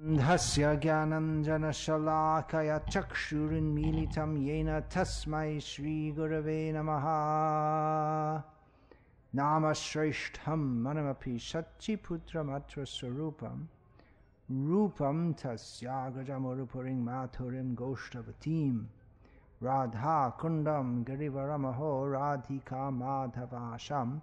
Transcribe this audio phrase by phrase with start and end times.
[0.00, 7.06] अन्धस्य ज्ञानञ्जनशलाकया चक्षुरुन्मीलितं येन तस्मै श्रीगुरवे नमः
[9.40, 13.58] नामश्रेष्ठं मनमपि सच्चिपुत्रमत्र स्वरूपं
[14.70, 18.76] रूपं तस्यागजमरुपुरीं माथुरीं गोष्ठवतीं
[19.68, 24.18] राधाकुण्डं गिरिवरमहो राधिका माधवाशं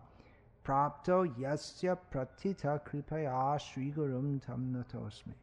[0.66, 5.36] प्राप्तो यस्य प्रथितः कृपया श्रीगुरुं तं नतोऽस्मि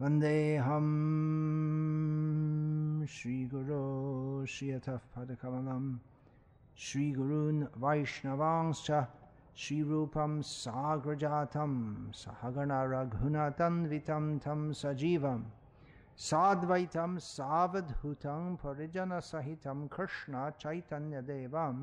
[0.00, 0.88] वन्देऽहं
[3.14, 3.84] श्रीगुरो
[4.54, 5.86] श्रियतः पदकमलं
[6.86, 8.90] श्रीगुरून् वैष्णवांश्च
[9.62, 11.72] श्रीरूपं साग्रजातं
[12.22, 15.40] सहगणरघुनतन्वितं तं सजीवं
[16.28, 21.76] साद्वैतं सावधूतं परिजनसहितं कृष्णचैतन्यदेवं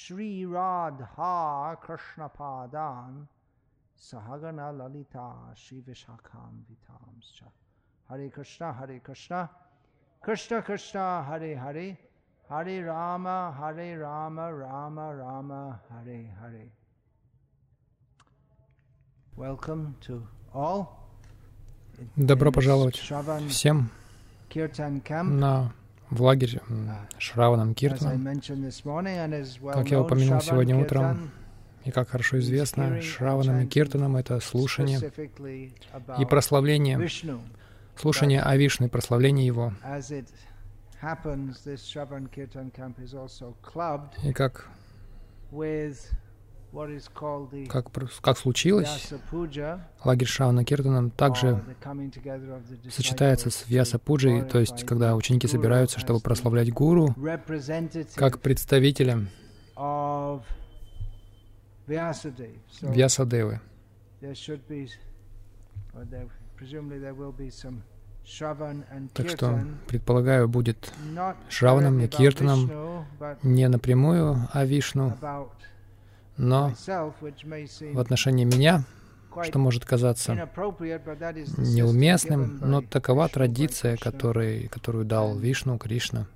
[0.00, 1.32] श्रीराधा
[1.74, 3.16] कृष्णपादान् सहगना ललिता श्रीविशाखान्वितांश्च हरे कृष्ण हरे कृष्ण कृष्ण कृष्ण हरे
[3.99, 7.47] Sahagana Lalita Shri Vishakam Vitamscha.
[8.09, 9.49] Hare Krishna, Hare Krishna,
[10.21, 11.97] Krishna Krishna, Hare Hare,
[12.49, 16.71] Hare Rama, Hare Rama, Rama Rama, Hare Hare.
[19.35, 20.99] Welcome to all.
[22.15, 22.95] Добро пожаловать
[23.49, 23.89] всем
[24.49, 25.71] на
[26.09, 26.59] в лагерь
[27.17, 28.23] Шраванам Киртан.
[29.73, 31.31] Как я упомянул сегодня утром,
[31.85, 34.99] и как хорошо известно, Шраванам и Киртанам— это слушание
[36.19, 37.07] и прославление,
[37.95, 39.73] слушание о Вишну и прославление Его.
[44.23, 44.69] И как,
[47.69, 49.13] как, как случилось,
[50.03, 51.61] лагерь Шравана Киртанам также
[52.89, 57.13] сочетается с Вьяса Пуджей, то есть когда ученики собираются, чтобы прославлять Гуру,
[58.15, 59.27] как представителя
[62.81, 63.59] Вьясадевы.
[69.13, 70.93] Так что, предполагаю, будет
[71.49, 73.05] Шраваном и Киртаном
[73.43, 75.17] не напрямую о Вишну,
[76.37, 78.85] но в отношении меня,
[79.43, 80.49] что может казаться
[81.57, 86.27] неуместным, но такова традиция, который, которую дал Вишну, Кришна.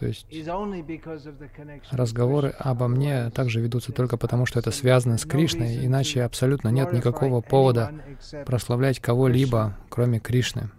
[0.00, 0.26] То есть
[1.90, 6.90] разговоры обо мне также ведутся только потому, что это связано с Кришной, иначе абсолютно нет
[6.94, 7.92] никакого повода
[8.46, 10.70] прославлять кого-либо, кроме Кришны.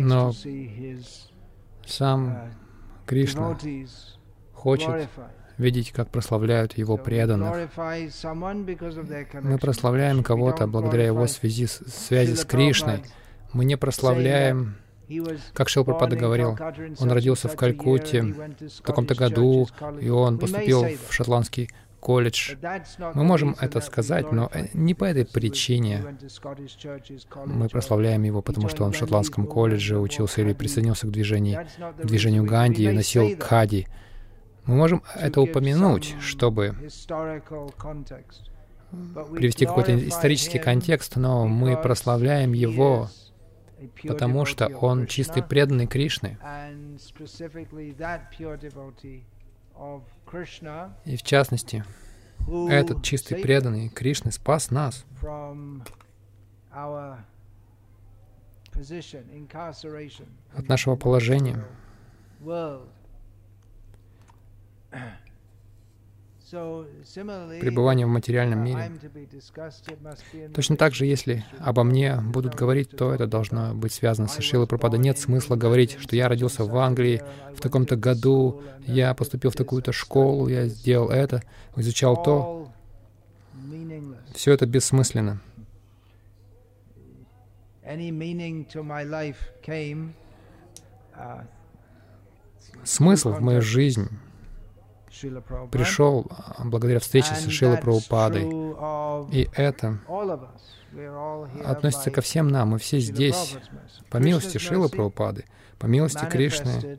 [0.00, 0.32] Но
[1.86, 2.50] Сам uh,
[3.06, 3.56] Кришна
[4.52, 5.08] хочет
[5.56, 7.70] видеть, как прославляют Его преданных.
[9.42, 13.04] Мы прославляем кого-то благодаря его связи, с- связи с Кришной.
[13.52, 14.76] Мы не прославляем,
[15.52, 16.58] как Шил born Прабхупада in говорил,
[16.98, 19.68] он родился в Калькутте в таком-то году,
[20.00, 21.70] и он поступил в шотландский
[22.02, 22.56] колледж.
[23.14, 26.16] Мы можем это сказать, но э, не по этой причине
[27.46, 31.64] мы прославляем его, потому что он в шотландском колледже учился или присоединился к движению,
[31.98, 33.86] к движению Ганди и носил кади.
[34.64, 36.74] Мы можем это упомянуть, чтобы
[39.36, 43.08] привести какой-то исторический контекст, но мы прославляем его,
[44.02, 46.38] потому что он чистый преданный Кришны.
[51.04, 51.84] И в частности,
[52.68, 55.04] этот чистый преданный Кришны спас нас
[60.54, 61.64] от нашего положения.
[66.52, 68.92] Пребывания в материальном uh, мире.
[70.54, 74.66] Точно так же, если обо мне будут говорить, то это должно быть связано со Шилой
[74.66, 74.98] Пропада.
[74.98, 77.22] Нет смысла говорить, что я родился в Англии
[77.54, 81.42] в таком-то году, я поступил в такую-то школу, я сделал это,
[81.76, 82.68] изучал то.
[84.34, 85.40] Все это бессмысленно.
[91.14, 91.44] Uh,
[92.84, 94.08] Смысл в мою жизнь.
[95.70, 98.44] Пришел а, благодаря встрече с Шилой Прабхупадой.
[99.30, 99.98] И это
[101.64, 102.70] относится ко всем нам.
[102.70, 103.56] Мы все здесь
[104.10, 105.44] по милости Шилы Прабхупады,
[105.78, 106.98] по милости Кришны.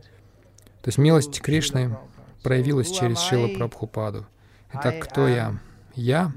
[0.81, 1.97] То есть милость Кришны
[2.43, 3.49] проявилась через Шилу?
[3.55, 4.25] Прабхупаду.
[4.73, 5.59] Итак, кто я?
[5.95, 6.31] Я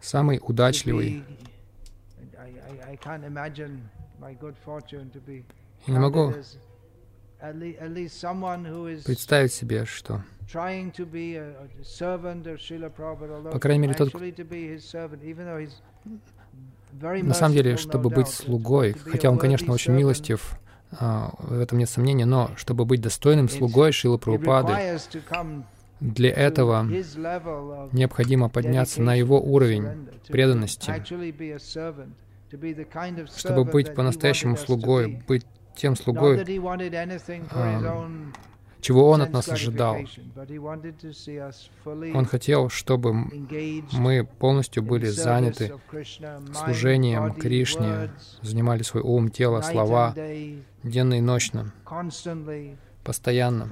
[0.00, 1.24] самый удачливый.
[5.86, 6.34] Я не могу
[9.04, 10.22] представить себе, что
[13.52, 14.12] По крайней мере, тот,
[16.92, 20.58] на самом деле, чтобы быть слугой, хотя он, конечно, очень милостив,
[20.92, 24.98] а, в этом нет сомнения, но чтобы быть достойным слугой Шилы it Прабхупады,
[26.00, 26.86] Для этого
[27.92, 30.92] необходимо подняться на его уровень преданности,
[33.36, 36.40] чтобы быть по-настоящему слугой, быть тем слугой,
[37.50, 38.10] а,
[38.82, 39.96] чего Он от нас ожидал.
[42.14, 43.12] Он хотел, чтобы
[43.92, 45.74] мы полностью были заняты
[46.52, 48.10] служением Кришне,
[48.42, 50.14] занимали свой ум, тело, слова,
[50.82, 51.72] денно и ночно,
[53.04, 53.68] постоянно,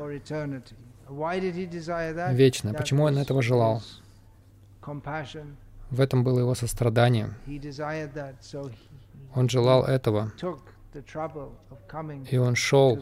[2.30, 2.74] вечно.
[2.74, 3.82] Почему Он этого желал?
[5.90, 7.34] В этом было его сострадание.
[9.34, 10.32] Он желал этого.
[12.30, 12.96] И он шел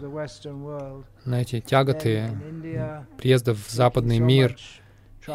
[1.25, 2.31] на эти тяготы
[3.17, 4.57] приезда в западный мир.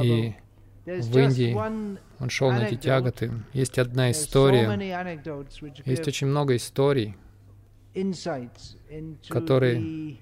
[0.02, 0.36] И
[0.86, 3.32] в Индии он шел на эти тяготы.
[3.54, 4.70] Есть одна история.
[5.86, 7.16] Есть очень много историй,
[9.30, 10.18] которые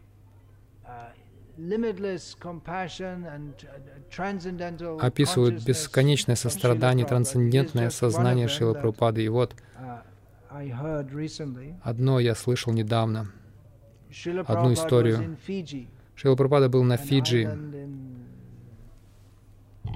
[4.99, 9.23] описывают бесконечное сострадание, трансцендентное сознание Шилы Прабхупады.
[9.23, 9.55] И вот
[11.83, 13.31] одно я слышал недавно,
[14.45, 15.37] одну историю.
[16.15, 17.57] Шила Прабхупада был на Фиджи,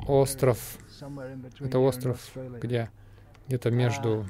[0.08, 0.78] остров,
[1.60, 2.32] это остров,
[2.62, 2.90] где
[3.48, 4.26] где-то между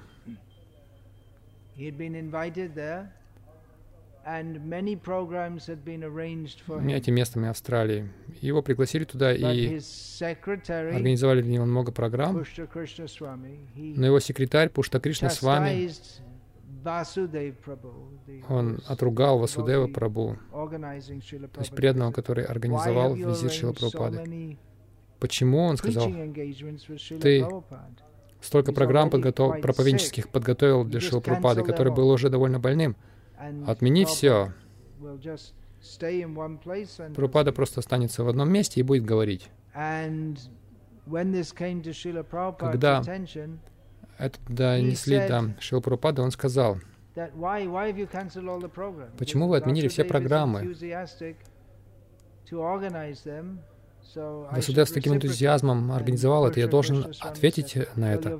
[6.96, 8.10] этим местом и Австралии.
[8.42, 9.80] Его пригласили туда и
[10.20, 12.44] организовали для него много программ.
[13.76, 15.92] Но его секретарь Пушта Кришна с вами,
[18.50, 24.58] он отругал Васудева Прабу, то есть преданного, который организовал визит Шила Прабхупады.
[25.20, 26.12] Почему, он сказал,
[27.22, 27.46] ты
[28.42, 29.62] столько программ подготов...
[29.62, 32.96] проповеднических подготовил для Шила Прабхупады, который был уже довольно больным.
[33.68, 34.54] Отмени все.
[37.14, 39.50] Прабхупада просто останется в одном месте и будет говорить.
[42.58, 43.04] Когда
[44.18, 46.78] это донесли до Шила Прабхупада, он сказал,
[49.18, 50.76] почему вы отменили все программы?
[54.16, 58.40] Васудев с таким энтузиазмом организовал это, я должен ответить на это.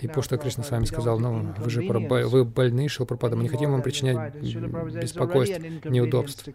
[0.00, 3.72] И Пушта Кришна с вами сказал, ну, вы же вы больны, Шилпрапада, мы не хотим
[3.72, 6.48] вам причинять беспокойств, неудобств.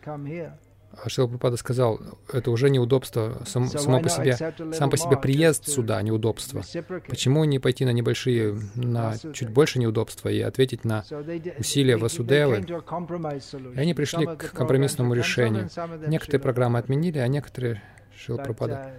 [0.91, 2.01] А Шила Прабхупада сказал,
[2.33, 4.35] это уже неудобство сам, само по себе,
[4.73, 6.63] сам по себе приезд сюда неудобство.
[7.07, 11.05] Почему не пойти на небольшие, на чуть больше неудобства и ответить на
[11.57, 12.65] усилия Васудевы?
[13.75, 15.69] И они пришли к компромиссному решению.
[16.07, 17.81] Некоторые программы отменили, а некоторые
[18.21, 18.93] Шил Пропада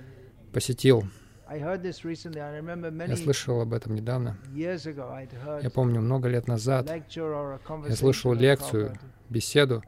[0.52, 1.04] посетил.
[1.48, 4.36] Я слышал об этом недавно.
[4.54, 8.98] Я помню, много лет назад я слышал лекцию,
[9.28, 9.82] беседу,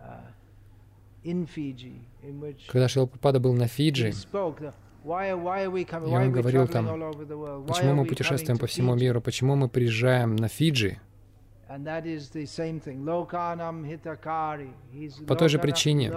[2.69, 6.87] когда Шила Пропада был на Фиджи, и он говорил там,
[7.67, 10.99] почему мы путешествуем по всему миру, почему мы приезжаем на Фиджи,
[15.27, 16.11] по той же причине.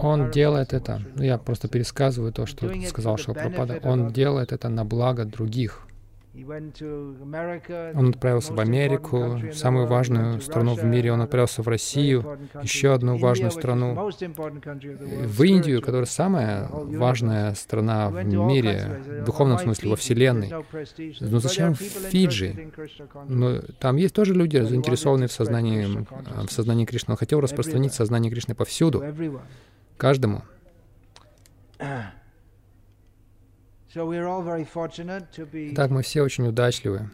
[0.00, 4.84] он делает это, ну, я просто пересказываю то, что сказал Шилпрапада, он делает это на
[4.84, 5.86] благо других.
[6.34, 11.12] Он отправился в Америку, самую важную страну в мире.
[11.12, 14.10] Он отправился в Россию, еще одну важную страну.
[14.10, 20.52] В Индию, которая самая важная страна в мире, в духовном смысле, во Вселенной.
[21.20, 22.72] Но зачем в Фиджи?
[23.28, 26.06] Но там есть тоже люди, заинтересованные в сознании,
[26.46, 27.12] в сознании Кришны.
[27.12, 29.04] Он хотел распространить сознание Кришны повсюду,
[29.98, 30.42] каждому.
[35.74, 37.10] Так мы все очень удачливы.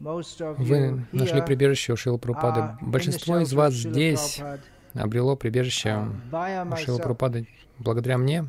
[0.00, 2.76] Вы нашли прибежище у Шила Прабхупады.
[2.80, 4.40] Большинство из вас здесь
[4.94, 7.46] обрело прибежище uh, у Шила Прабхупады
[7.78, 8.46] благодаря мне,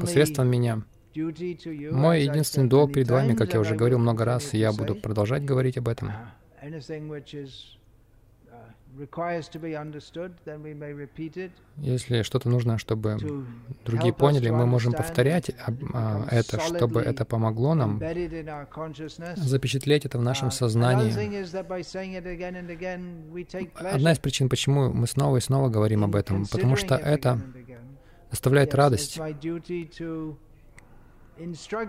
[0.00, 0.82] посредством меня.
[1.14, 5.44] Мой единственный долг перед вами, как я уже говорил много раз, и я буду продолжать
[5.44, 6.12] говорить об этом.
[8.56, 8.76] Uh,
[11.76, 13.18] если что-то нужно, чтобы
[13.84, 15.50] другие поняли, мы можем повторять
[15.92, 18.00] а, это, чтобы это помогло нам
[19.36, 21.12] запечатлеть это в нашем сознании.
[23.94, 27.38] Одна из причин, почему мы снова и снова говорим об этом, потому что это
[28.30, 29.18] доставляет радость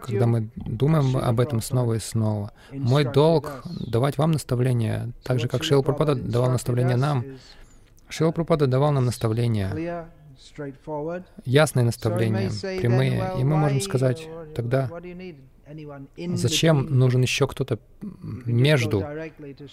[0.02, 2.52] когда мы думаем об этом снова и снова.
[2.72, 7.24] Мой долг— давать вам наставления, так же, как Шила Пропада давал наставления нам.
[8.10, 10.10] Шила Пропада давал нам наставления,
[11.46, 12.50] ясные наставления,
[12.80, 14.90] прямые, и мы можем сказать тогда,
[16.36, 19.04] Зачем нужен еще кто-то между,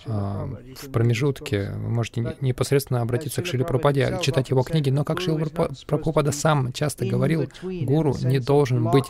[0.07, 1.71] а, в промежутке?
[1.77, 5.39] Вы можете непосредственно обратиться к Шили Прабхупаде, читать его книги, но как Шила
[5.87, 9.07] Прабхупада сам часто говорил, гуру не должен быть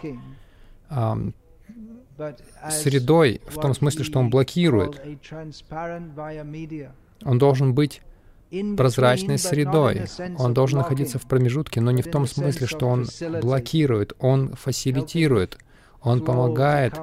[2.71, 5.00] средой в том смысле, что он блокирует.
[7.25, 8.03] Он должен быть
[8.76, 10.07] прозрачной средой.
[10.38, 13.07] Он должен находиться в промежутке, но не в том смысле, что он
[13.41, 15.59] блокирует, он фасилитирует,
[16.00, 16.95] он помогает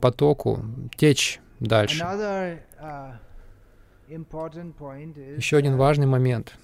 [0.00, 0.64] потоку
[0.96, 2.04] течь дальше.
[4.08, 6.54] Еще один важный момент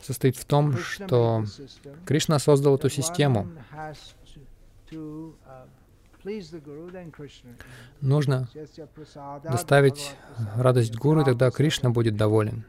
[0.00, 1.44] состоит в том, что
[2.06, 3.48] Кришна создал эту систему.
[8.00, 8.48] Нужно
[9.44, 10.16] доставить
[10.56, 12.64] радость Гуру, и тогда Кришна будет доволен.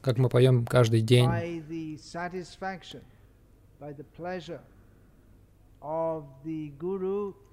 [0.00, 1.28] Как мы поем каждый день,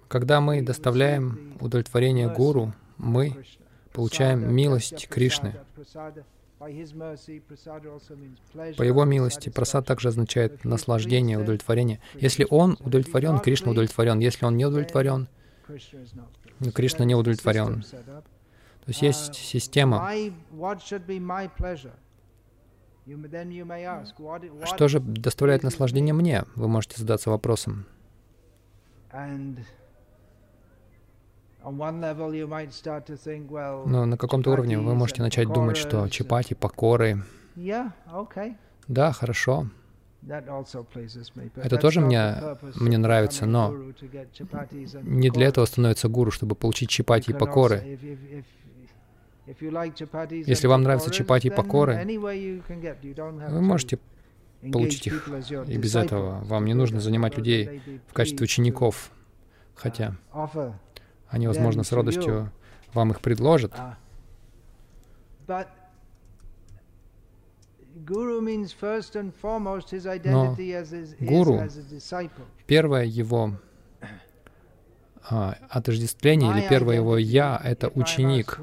[0.08, 3.44] когда мы доставляем удовлетворение Гуру, мы
[3.94, 5.56] получаем милость Кришны.
[8.78, 12.00] По его милости, прасад также означает наслаждение, удовлетворение.
[12.14, 14.20] Если он удовлетворен, Кришна удовлетворен.
[14.20, 15.28] Если он не удовлетворен,
[16.76, 17.84] Кришна не удовлетворен.
[17.84, 20.08] То есть есть система.
[24.66, 26.44] Что же доставляет наслаждение мне?
[26.56, 27.86] Вы можете задаться вопросом.
[33.86, 37.24] Но на каком-то уровне вы можете начать думать, что чипати, покоры.
[38.88, 39.68] Да, хорошо.
[41.56, 42.36] Это тоже мне,
[42.76, 43.76] мне нравится, но
[45.04, 47.98] не для этого становится гуру, чтобы получить чипати и покоры.
[49.48, 52.06] Если вам нравятся чипати и покоры,
[53.50, 53.98] вы можете
[54.72, 55.28] получить их
[55.68, 56.44] и без этого.
[56.44, 59.12] Вам не нужно занимать людей в качестве учеников,
[59.74, 60.16] хотя
[61.32, 62.52] они, возможно, с радостью
[62.94, 63.74] вам их предложат.
[70.26, 70.56] Но
[71.20, 71.62] гуру,
[72.68, 73.54] первое его
[75.30, 78.60] а, отождествление или первое его «я»— это ученик.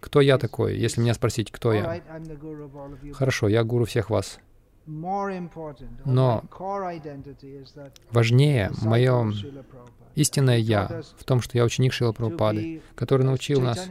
[0.00, 0.76] Кто я такой?
[0.76, 2.02] Если меня спросить, кто я?
[3.12, 4.38] Хорошо, я гуру всех вас.
[6.04, 6.42] Но
[8.10, 9.32] важнее мое
[10.14, 13.86] истинное «я» в том, что я ученик Шила Прабхупады, который научил нас,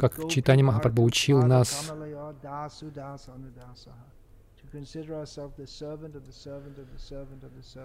[0.00, 1.92] как Читани Махапрабху учил нас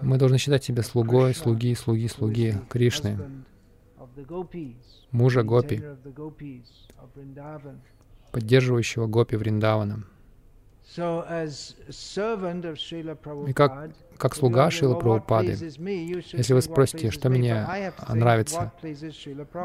[0.00, 3.44] мы должны считать себя слугой, слуги, слуги, слуги Кришны,
[5.10, 5.82] мужа Гопи,
[8.32, 10.04] поддерживающего Гопи Вриндавана.
[13.46, 17.66] И как, как слуга Шила Прабхупады, если вы спросите, что мне
[18.08, 18.72] нравится,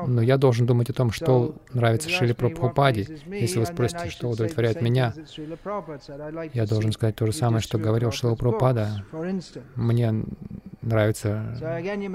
[0.05, 3.19] но я должен думать о том, что нравится Шиле Прабхупаде.
[3.27, 5.13] Если вы спросите, что удовлетворяет меня,
[6.53, 9.05] я должен сказать то же самое, что говорил Шила Прабхупада.
[9.75, 10.25] Мне
[10.81, 11.55] нравится,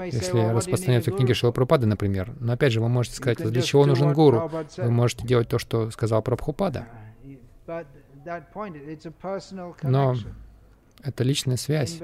[0.05, 2.35] если распространяются книги Шила Прабхупады, например.
[2.39, 4.51] Но опять же, вы можете сказать, для чего нужен гуру?
[4.77, 6.85] Вы можете делать то, что сказал Прабхупада.
[9.83, 10.15] Но
[11.03, 11.99] это личная связь.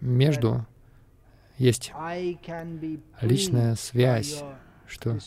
[0.00, 0.66] Между
[1.58, 1.92] есть
[3.20, 4.44] личная связь,
[4.86, 5.18] что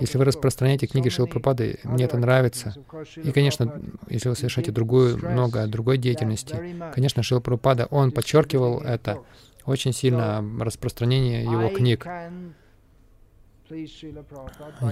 [0.00, 2.74] если вы распространяете книги Шилпрапады, мне это нравится.
[3.16, 6.56] И, конечно, если вы совершаете другую, много другой деятельности,
[6.94, 9.22] конечно, Шилпрапада, он подчеркивал это
[9.64, 12.06] очень сильно, распространение его книг.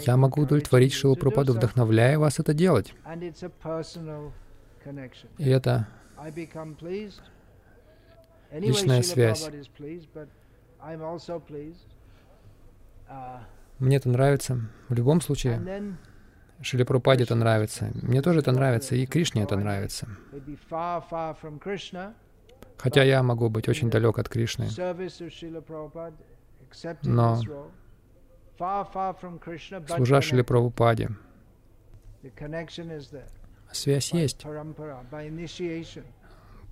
[0.06, 2.94] Я могу удовлетворить Шилу Прабхупаду, вдохновляя вас это делать.
[5.38, 5.88] И это
[8.52, 9.48] личная связь.
[13.78, 14.60] Мне это нравится.
[14.88, 15.96] В любом случае,
[16.62, 17.90] Шили Прабхупаде это нравится.
[17.94, 20.08] Мне тоже это нравится, и Кришне это нравится.
[22.76, 24.68] Хотя я могу быть очень далек от Кришны,
[27.02, 27.40] но
[29.88, 31.10] служа Шили Прабхупаде.
[33.72, 34.46] Связь есть.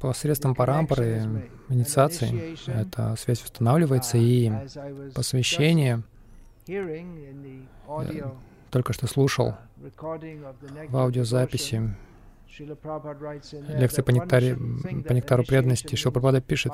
[0.01, 4.51] Посредством парампары, инициации, эта связь устанавливается, и
[5.15, 6.03] посвящение,
[6.67, 8.33] я
[8.71, 9.55] только что слушал
[10.89, 11.95] в аудиозаписи
[12.59, 16.73] лекции по, нектаре, по нектару преданности, Шилпрапада пишет,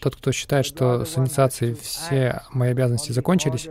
[0.00, 3.68] тот, кто считает, что с инициацией все мои обязанности закончились,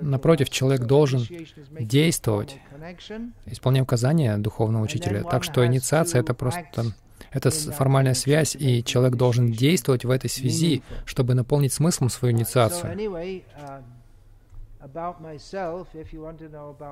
[0.00, 1.26] напротив, человек должен
[1.78, 2.58] действовать,
[3.46, 5.22] исполняя указания духовного учителя.
[5.22, 6.92] Так что инициация— это просто
[7.30, 12.96] Это формальная связь, и человек должен действовать в этой связи, чтобы наполнить смыслом свою инициацию.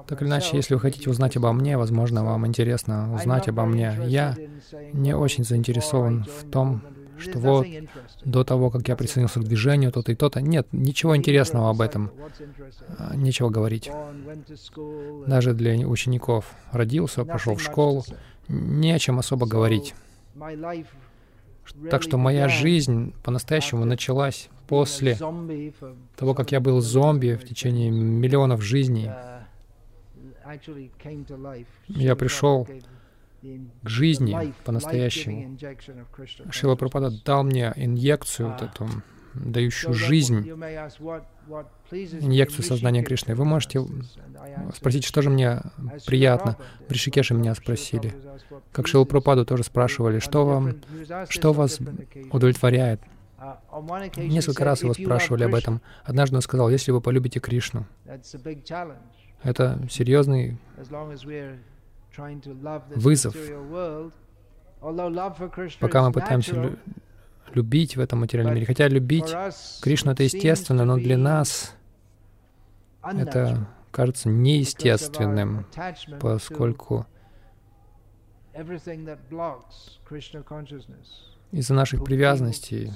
[0.07, 3.99] Так или иначе, если вы хотите узнать обо мне, возможно, вам интересно узнать обо мне.
[4.07, 4.37] Я
[4.93, 6.83] не очень заинтересован в том,
[7.19, 7.67] что вот
[8.25, 10.41] до того, как я присоединился к движению, то-то и то-то.
[10.41, 12.11] Нет, ничего интересного об этом.
[12.99, 13.91] А, нечего говорить.
[15.27, 16.53] Даже для учеников.
[16.73, 18.05] Родился, пошел в школу.
[18.49, 19.95] Не о чем особо говорить.
[21.91, 25.17] Так что моя жизнь по-настоящему началась после
[26.17, 29.11] того, как я был зомби в течение миллионов жизней.
[31.89, 32.69] Я пришел
[33.83, 35.59] к жизни по-настоящему.
[36.51, 38.89] Шила Прабхупада дал мне инъекцию, вот эту,
[39.35, 40.51] дающую жизнь,
[41.91, 43.35] инъекцию сознания Кришны.
[43.35, 43.85] Вы можете
[44.75, 45.61] спросить, что же мне
[46.07, 46.57] приятно.
[46.89, 48.15] В Ришикеше меня спросили.
[48.73, 50.77] Как Шилу Прабхупаду тоже спрашивали, что вам,
[51.29, 51.79] что вас
[52.31, 53.01] удовлетворяет.
[54.17, 55.81] Несколько раз его спрашивали об этом.
[56.05, 57.87] Однажды он сказал, если вы полюбите Кришну,
[59.43, 60.59] это серьезный
[62.97, 63.37] вызов.
[65.81, 66.77] Пока мы пытаемся
[67.53, 68.67] любить в этом материальном мире.
[68.67, 69.33] Хотя любить
[69.83, 71.75] Кришну— это естественно, но для нас
[73.03, 75.67] это кажется неестественным,
[76.21, 77.07] поскольку
[81.53, 82.93] из-за наших привязанностей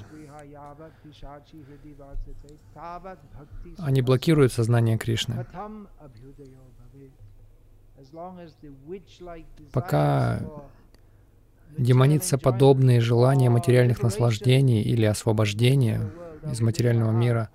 [3.79, 5.47] они блокируют сознание Кришны.
[9.73, 10.41] Пока
[11.77, 16.11] демоницеподобные желания материальных наслаждений или освобождения
[16.51, 17.51] из материального мира,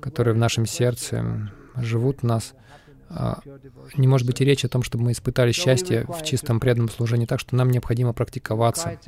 [0.00, 2.54] которые в нашем сердце живут в нас,
[3.08, 3.40] а,
[3.96, 7.26] не может быть и речи о том, чтобы мы испытали счастье в чистом преданном служении,
[7.26, 8.98] так что нам необходимо практиковаться.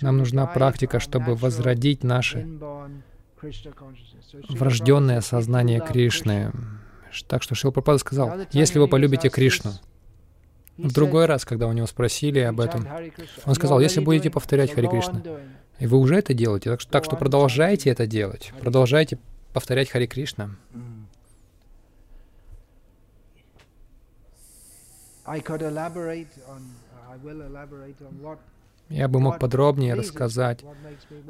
[0.00, 2.46] Нам нужна практика, чтобы возродить наше
[4.48, 6.52] врожденное сознание Кришны.
[7.28, 9.72] Так что Шилпрапада сказал, если вы полюбите Кришну,
[10.76, 12.86] в другой раз, когда у него спросили об этом,
[13.44, 15.22] он сказал, если будете повторять Хари Кришна,
[15.78, 19.18] и вы уже это делаете, так что, так что продолжайте это делать, продолжайте
[19.52, 20.50] повторять Хари Кришна.
[28.88, 30.64] Я бы мог подробнее рассказать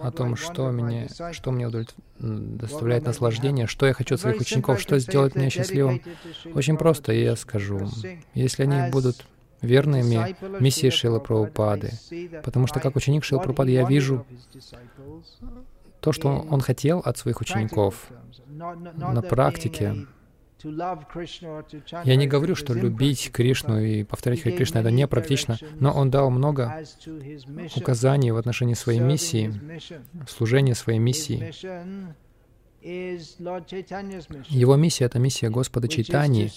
[0.02, 1.70] о том, что, мне, что мне
[2.18, 6.02] доставляет наслаждение, что я хочу от своих учеников, что сделает меня счастливым.
[6.54, 7.88] Очень просто, я скажу.
[8.34, 9.24] Если они будут
[9.66, 11.92] верными миссии Шилы Прабхупады.
[12.42, 14.24] Потому что как ученик Шилы Прабхупады я вижу
[16.00, 18.08] то, что он хотел от своих учеников
[18.48, 20.06] на практике.
[22.04, 26.10] Я не говорю, что любить Кришну и повторять Хари Кришна— это не практично, но он
[26.10, 26.82] дал много
[27.76, 29.52] указаний в отношении своей миссии,
[30.28, 31.52] служения своей миссии.
[34.48, 36.52] Его миссия— это миссия Господа Чайтани,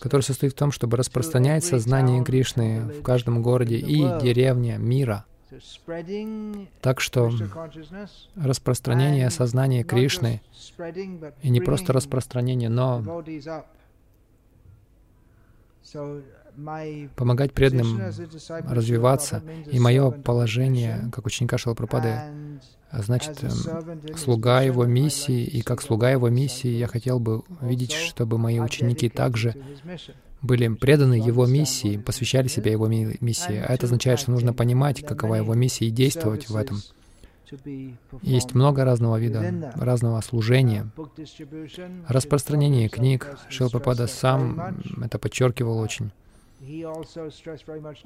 [0.00, 5.26] которая состоит в том, чтобы распространять сознание Кришны в каждом городе и деревне мира.
[6.80, 7.30] Так что
[8.36, 10.40] распространение сознания Кришны,
[11.42, 13.22] и не просто распространение, но
[17.16, 18.00] помогать преданным
[18.68, 19.42] развиваться.
[19.70, 22.20] И мое положение как ученика Шилапрапады
[22.92, 28.38] значит, эм, слуга его миссии, и как слуга его миссии я хотел бы видеть, чтобы
[28.38, 29.54] мои ученики также
[30.42, 33.56] были преданы его миссии, посвящали себя его миссии.
[33.56, 36.78] А это означает, что нужно понимать, какова его миссия, и действовать в этом.
[38.22, 40.90] Есть много разного вида, разного служения.
[42.08, 43.38] Распространение книг.
[43.48, 46.12] Шилпапада сам это подчеркивал очень.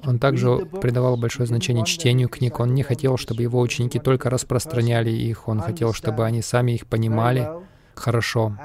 [0.03, 2.59] Он также придавал большое значение чтению книг.
[2.59, 5.47] Он не хотел, чтобы его ученики только распространяли их.
[5.47, 7.47] Он хотел, чтобы они сами их понимали
[7.93, 8.57] хорошо.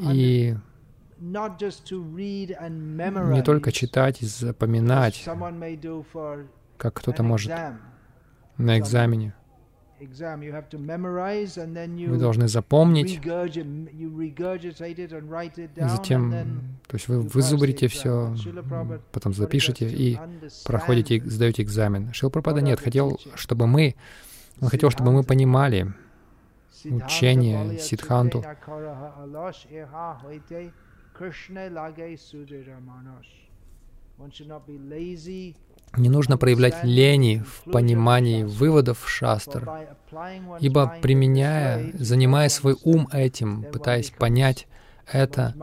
[0.00, 0.56] И
[1.20, 5.28] не только читать и запоминать,
[6.78, 7.52] как кто-то может
[8.56, 9.34] на экзамене.
[12.08, 13.20] Вы должны запомнить,
[15.76, 16.30] затем,
[16.86, 18.34] то есть вы вызубрите все,
[19.12, 20.18] потом запишите и
[20.64, 22.12] проходите, сдаете экзамен.
[22.12, 23.94] Шилпрапада нет, хотел, чтобы мы,
[24.60, 25.92] он хотел, чтобы мы понимали
[26.84, 28.44] учение Сидханту.
[34.46, 35.56] Not be lazy
[35.96, 39.70] не нужно проявлять лени в понимании выводов шастр,
[40.60, 44.66] ибо применяя, занимая свой ум этим, пытаясь понять
[45.10, 45.54] это,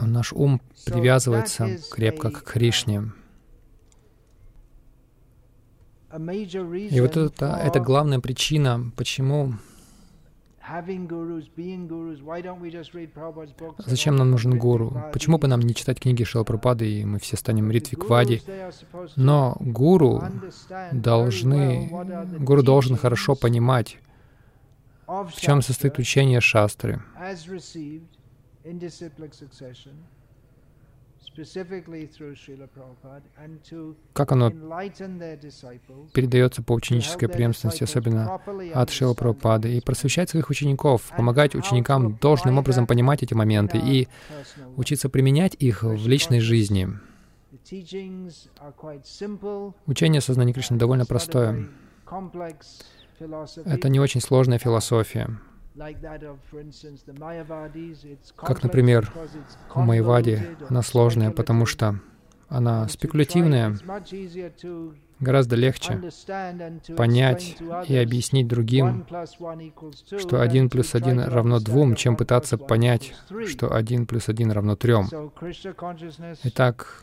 [0.00, 3.12] наш ум привязывается крепко к Кришне.
[6.12, 9.54] И вот это, это главная причина, почему
[13.86, 15.02] Зачем нам нужен гуру?
[15.12, 18.42] Почему бы нам не читать книги Шилапрапады, и мы все станем ритвиквади?
[19.16, 20.22] Но гуру
[20.92, 21.88] должны,
[22.40, 23.98] гуру должен хорошо понимать,
[25.06, 27.00] в чем состоит учение шастры,
[34.12, 34.50] как оно
[36.12, 38.40] передается по ученической преемственности, особенно
[38.74, 44.08] от Шила Прабхупады, и просвещать своих учеников, помогать ученикам должным образом понимать эти моменты и
[44.76, 46.88] учиться применять их в личной жизни.
[49.86, 51.68] Учение сознания Кришны довольно простое.
[53.64, 55.38] Это не очень сложная философия.
[58.36, 59.12] Как, например,
[59.74, 62.00] у Майвади она сложная, потому что
[62.48, 63.76] она спекулятивная.
[65.18, 66.00] Гораздо легче
[66.94, 67.56] понять
[67.88, 69.06] и объяснить другим,
[70.18, 73.14] что один плюс один равно двум, чем пытаться понять,
[73.46, 75.08] что один плюс один равно трем.
[76.44, 77.02] Итак,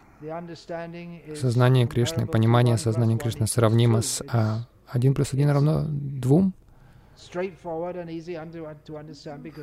[1.36, 6.54] сознание Кришны, понимание сознания Кришны сравнимо с а, один плюс один равно двум,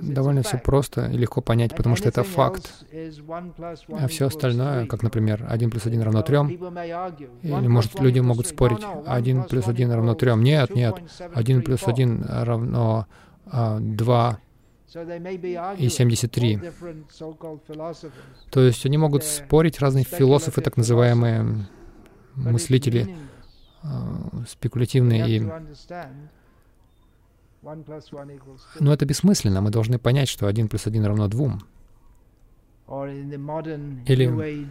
[0.03, 2.85] Довольно все просто и легко понять, потому что это факт.
[3.93, 6.39] А все остальное, как, например, 1 плюс 1 равно 3,
[7.43, 10.37] или, может, люди могут спорить, 1 плюс 1 равно 3.
[10.37, 10.95] Нет, нет,
[11.35, 13.07] 1 плюс 1 равно
[13.47, 14.41] а, 2
[15.79, 16.61] и 73.
[18.51, 21.67] То есть они могут спорить, разные философы, так называемые
[22.35, 23.17] мыслители,
[23.83, 25.41] а, спекулятивные и
[27.63, 29.61] но это бессмысленно.
[29.61, 31.59] Мы должны понять, что 1 плюс 1 равно 2.
[34.07, 34.67] Или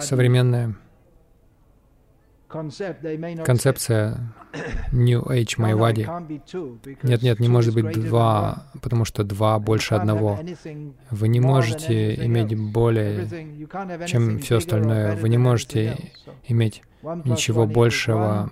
[0.00, 0.76] современная
[3.44, 4.34] концепция
[4.92, 6.06] New Age Майвади.
[7.02, 10.38] Нет, нет, не может быть два, потому что два больше одного.
[11.10, 13.26] Вы не можете иметь более,
[14.06, 15.16] чем все остальное.
[15.16, 16.12] Вы не можете
[16.48, 18.50] иметь ничего большего,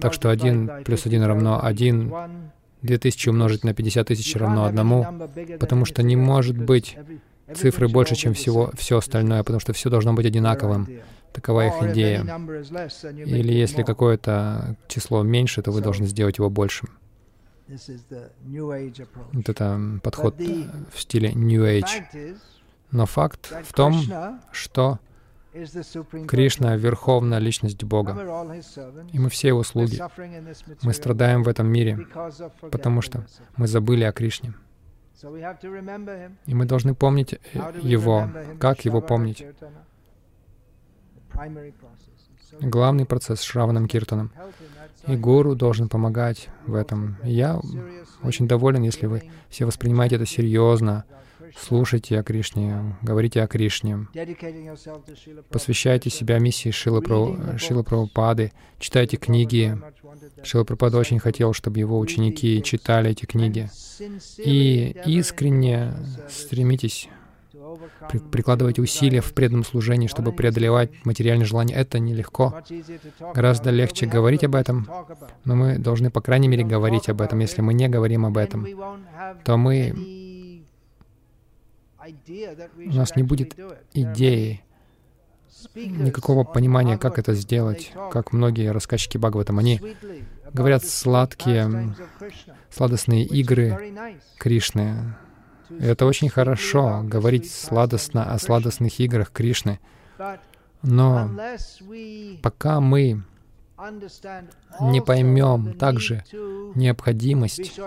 [0.00, 2.12] так что 1 плюс 1 равно 1,
[2.82, 5.06] 2000 умножить на 50 тысяч равно одному,
[5.58, 6.96] потому что не может быть
[7.54, 10.88] цифры больше, чем всего, все остальное, потому что все должно быть одинаковым.
[11.32, 12.22] Такова их идея.
[13.12, 16.90] Или если какое-то число меньше, то вы должны сделать его большим.
[17.68, 22.36] Вот это подход в стиле New Age.
[22.90, 24.02] Но факт в том,
[24.50, 24.98] что
[26.28, 28.12] Кришна— Верховная Личность Бога,
[29.12, 30.00] и мы все Его слуги.
[30.82, 32.06] Мы страдаем в этом мире,
[32.70, 34.54] потому что мы забыли о Кришне.
[36.46, 37.38] И мы должны помнить
[37.82, 38.30] Его.
[38.58, 39.44] Как Его помнить?
[42.60, 44.32] Главный процесс— Шраванам Киртаном.
[45.06, 47.16] И гуру должен помогать в этом.
[47.24, 47.60] И я
[48.22, 51.04] очень доволен, если вы все воспринимаете это серьезно,
[51.56, 54.06] слушайте о Кришне, говорите о Кришне,
[55.50, 57.02] посвящайте себя миссии Шилы,
[57.58, 59.78] Шилы Прабхупады, читайте книги.
[60.42, 63.68] Шила Прабхупада очень хотел, чтобы его ученики читали эти книги.
[64.38, 65.94] И искренне
[66.28, 67.08] стремитесь
[68.30, 71.74] прикладывайте усилия в преданном служении, чтобы преодолевать материальные желания.
[71.74, 72.62] Это нелегко.
[73.34, 74.88] Гораздо легче говорить об этом,
[75.44, 77.38] но мы должны, по крайней мере, говорить об этом.
[77.38, 78.66] Если мы не говорим об этом,
[79.44, 80.29] то мы
[82.76, 83.56] у нас не будет
[83.92, 84.62] идеи,
[85.74, 89.58] никакого понимания, как это сделать, как многие рассказчики Бхагаватам.
[89.58, 89.80] Они
[90.52, 91.94] говорят сладкие,
[92.70, 93.94] сладостные игры
[94.38, 95.16] Кришны.
[95.70, 99.78] И это очень хорошо, говорить сладостно о сладостных играх Кришны.
[100.82, 101.30] Но
[102.42, 103.22] пока мы
[104.80, 106.24] не поймем также
[106.74, 107.78] необходимость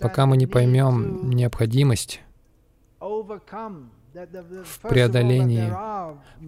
[0.00, 2.20] Пока мы не поймем необходимость
[3.00, 5.72] в преодолении,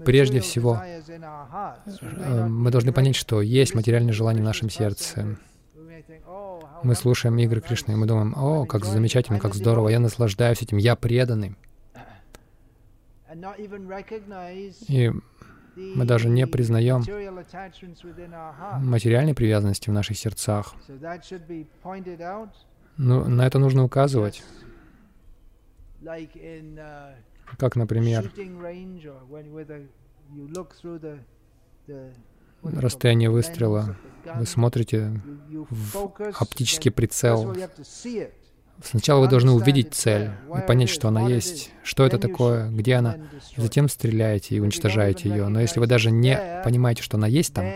[0.04, 5.36] прежде всего, э, мы должны понять, что есть материальное желание в нашем сердце.
[6.82, 10.78] Мы слушаем игры Кришны, и мы думаем, о, как замечательно, как здорово, я наслаждаюсь этим,
[10.78, 11.56] я преданный.
[14.88, 15.12] И
[15.78, 17.02] мы даже не признаем
[18.82, 20.74] материальной привязанности в наших сердцах.
[22.96, 24.42] Но на это нужно указывать.
[27.58, 28.30] Как, например,
[32.62, 33.96] расстояние выстрела.
[34.34, 35.22] Вы смотрите
[35.70, 37.54] в оптический прицел.
[38.82, 43.16] Сначала вы должны увидеть цель и понять, что она есть, что это такое, где она,
[43.56, 45.48] и затем стреляете и уничтожаете ее.
[45.48, 47.66] Но если вы даже не понимаете, что она есть там,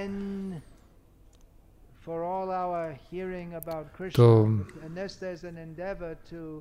[4.15, 4.51] то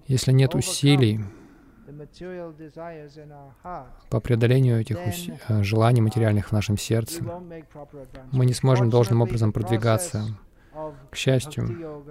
[0.08, 1.20] если нет усилий
[4.10, 4.98] по преодолению этих
[5.48, 7.24] э, желаний материальных в нашем сердце,
[8.32, 10.26] мы не сможем должным образом продвигаться.
[11.10, 12.04] К счастью,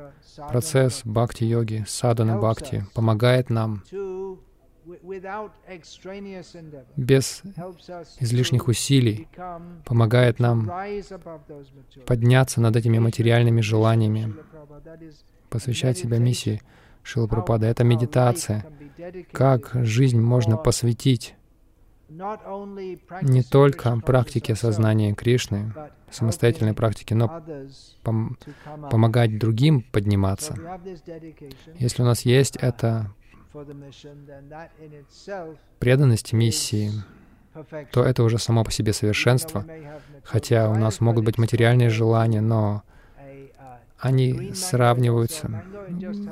[0.49, 3.83] процесс бхакти-йоги, садана бхакти помогает нам
[6.97, 7.43] без
[8.19, 9.29] излишних усилий,
[9.85, 10.71] помогает нам
[12.07, 14.35] подняться над этими материальными желаниями,
[15.49, 16.61] посвящать себя миссии
[17.03, 17.67] Шила Прабхупада.
[17.67, 18.67] Это медитация.
[19.33, 21.35] Как жизнь можно посвятить
[22.11, 25.73] не только практике сознания Кришны,
[26.11, 27.43] самостоятельной практике, но
[28.03, 28.37] пом
[28.91, 30.57] помогать другим подниматься.
[31.79, 33.13] Если у нас есть эта
[35.79, 36.91] преданность миссии,
[37.93, 39.65] то это уже само по себе совершенство.
[40.25, 42.83] Хотя у нас могут быть материальные желания, но
[43.99, 45.63] они сравниваются.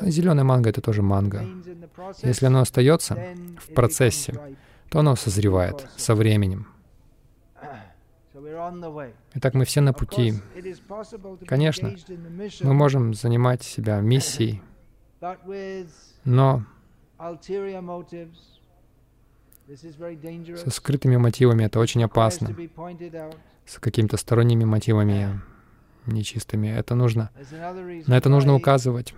[0.03, 1.45] Зеленая манго— это тоже манго.
[2.23, 3.19] Если оно остается
[3.59, 4.39] в процессе,
[4.91, 6.67] то оно созревает со временем.
[9.35, 10.35] Итак, мы все на пути.
[11.47, 11.95] Конечно,
[12.63, 14.63] мы можем занимать себя миссией,
[16.25, 16.65] но
[20.57, 22.55] со скрытыми мотивами это очень опасно.
[23.67, 25.41] С какими-то сторонними мотивами
[26.07, 26.69] нечистыми.
[26.69, 27.31] Это нужно.
[28.07, 29.15] На это нужно указывать.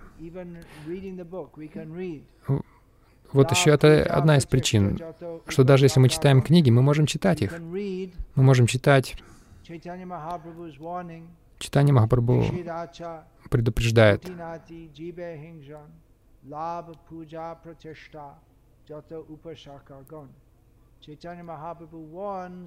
[3.33, 4.99] Вот еще это одна из причин,
[5.47, 7.59] что даже если мы читаем книги, мы можем читать их.
[7.59, 9.15] Мы можем читать.
[11.59, 12.43] Читание Махапрабху
[13.49, 14.23] предупреждает.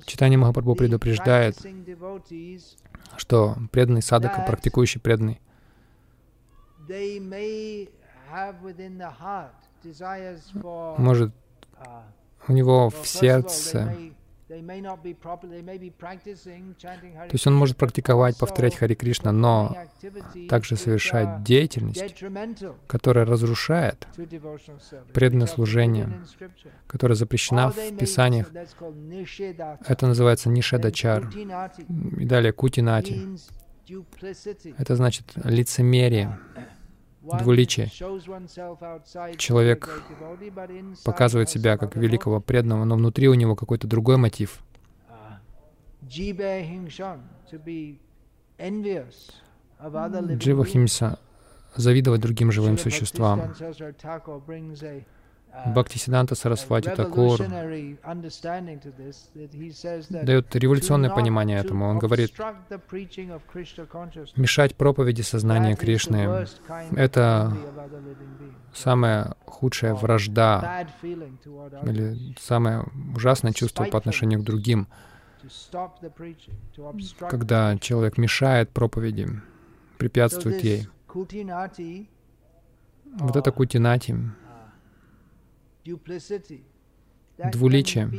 [0.06, 1.56] Читание Махапрабху предупреждает,
[3.16, 5.40] что преданный садака, практикующий преданный,
[10.98, 11.32] может
[12.48, 13.88] у него в сердце.
[14.46, 14.54] то
[17.32, 19.76] есть он может практиковать, повторять Хари Кришна, но
[20.48, 22.22] также совершать деятельность,
[22.86, 24.06] которая разрушает
[25.12, 26.20] преданное служение,
[26.86, 28.48] которая запрещена в Писаниях.
[29.86, 31.30] Это называется Нишедачар.
[32.18, 33.26] И далее Кутинати.
[34.78, 36.38] Это значит лицемерие
[37.38, 37.88] двуличие.
[39.36, 40.02] Человек
[41.04, 44.60] показывает себя как великого преданного, но внутри у него какой-то другой мотив.
[50.38, 51.18] Джива Химса—
[51.76, 53.54] завидовать другим живым существам.
[55.66, 57.40] Бхактисиданта Сарасвати Такур
[60.10, 61.86] дает революционное понимание этому.
[61.86, 62.32] Он говорит,
[64.36, 66.46] мешать проповеди сознания Кришны—
[66.96, 67.56] это
[68.74, 74.88] самая худшая вражда или самое ужасное чувство по отношению к другим,
[77.30, 79.28] когда человек мешает проповеди,
[79.98, 80.88] препятствует ей.
[83.16, 84.16] Вот это кутинати,
[87.52, 88.10] двуличие.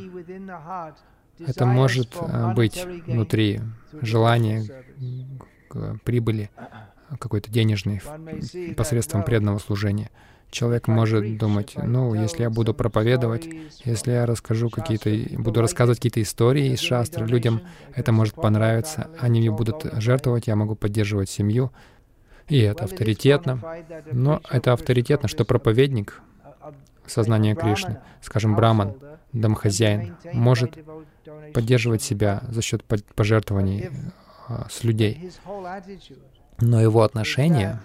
[1.39, 3.59] Это может э, быть внутри
[3.91, 4.63] желание
[6.03, 6.49] прибыли
[7.19, 8.01] какой-то денежной
[8.75, 10.09] посредством преданного служения.
[10.51, 13.45] Человек может думать, ну, если я буду проповедовать,
[13.83, 17.61] если я расскажу какие-то, буду рассказывать какие-то истории из шастры людям,
[17.93, 21.71] это может понравиться, они мне будут жертвовать, я могу поддерживать семью,
[22.47, 23.61] и это авторитетно.
[24.11, 26.21] Но это авторитетно, что проповедник
[27.07, 28.95] сознания Кришны, скажем, браман,
[29.33, 30.77] домохозяин, может
[31.53, 32.83] поддерживать себя за счет
[33.15, 33.89] пожертвований
[34.47, 35.31] а, с людей.
[36.59, 37.79] Но его отношение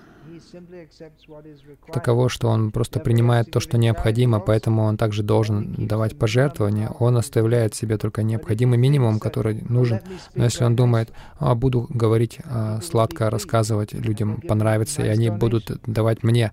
[1.93, 6.89] таково, что он просто принимает то, что необходимо, поэтому он также должен давать пожертвования.
[6.99, 10.01] Он оставляет себе только необходимый минимум, который нужен.
[10.35, 15.81] Но если он думает, а, буду говорить а, сладко, рассказывать людям, понравится, и они будут
[15.87, 16.53] давать мне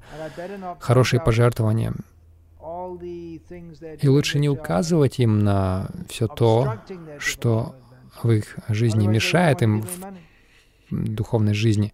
[0.80, 1.94] хорошие пожертвования,
[4.02, 6.80] и лучше не указывать им на все то,
[7.20, 7.76] что
[8.24, 9.90] в их жизни мешает им в
[10.90, 11.94] духовной жизни,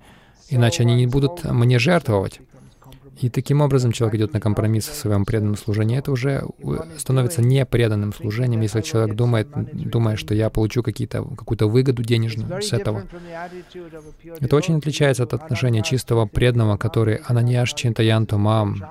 [0.49, 2.39] иначе они не будут мне жертвовать.
[3.21, 5.97] И таким образом человек идет на компромисс в своем преданном служении.
[5.97, 6.43] Это уже
[6.97, 13.03] становится непреданным служением, если человек думает, думает, что я получу какую-то выгоду денежную с этого.
[14.39, 18.83] Это очень отличается от отношения чистого преданного, который ананьяш чинтаянту мам,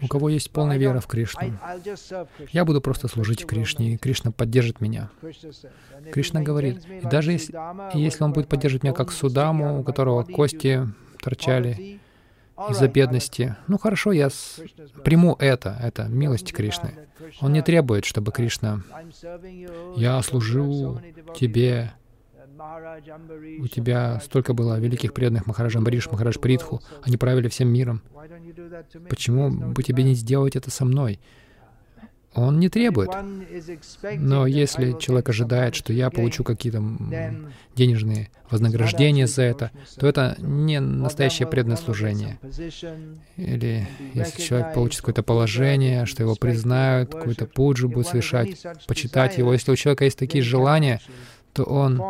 [0.00, 1.52] У кого есть полная вера в Кришну,
[2.52, 5.10] я буду просто служить Кришне, и Кришна поддержит меня.
[6.10, 7.54] Кришна говорит, и даже если,
[7.98, 10.88] если он будет поддерживать меня как Судаму, у которого кости
[11.20, 12.00] торчали
[12.70, 14.60] из-за бедности, ну хорошо, я с...
[15.04, 16.94] приму это, это милость Кришны.
[17.40, 18.82] Он не требует, чтобы Кришна,
[19.96, 21.00] я служу
[21.36, 21.92] тебе,
[23.60, 28.02] у тебя столько было великих преданных Махарадж Амбариш, Махарадж Притху, они правили всем миром.
[29.08, 31.20] Почему бы тебе не сделать это со мной?
[32.34, 33.10] Он не требует.
[34.16, 36.82] Но если человек ожидает, что я получу какие-то
[37.74, 42.38] денежные вознаграждения за это, то это не настоящее преданное служение.
[43.36, 49.52] Или если человек получит какое-то положение, что его признают, какую-то пуджу будет совершать, почитать его.
[49.52, 51.00] Если у человека есть такие желания,
[51.52, 52.00] то он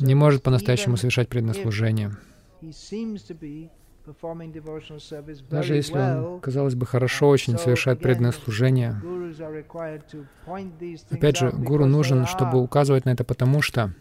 [0.00, 2.16] не может по-настоящему совершать преданное служение.
[5.50, 9.02] Даже если он, казалось бы, хорошо очень совершает преданное служение,
[11.10, 13.92] опять же, гуру нужен, чтобы указывать на это, потому что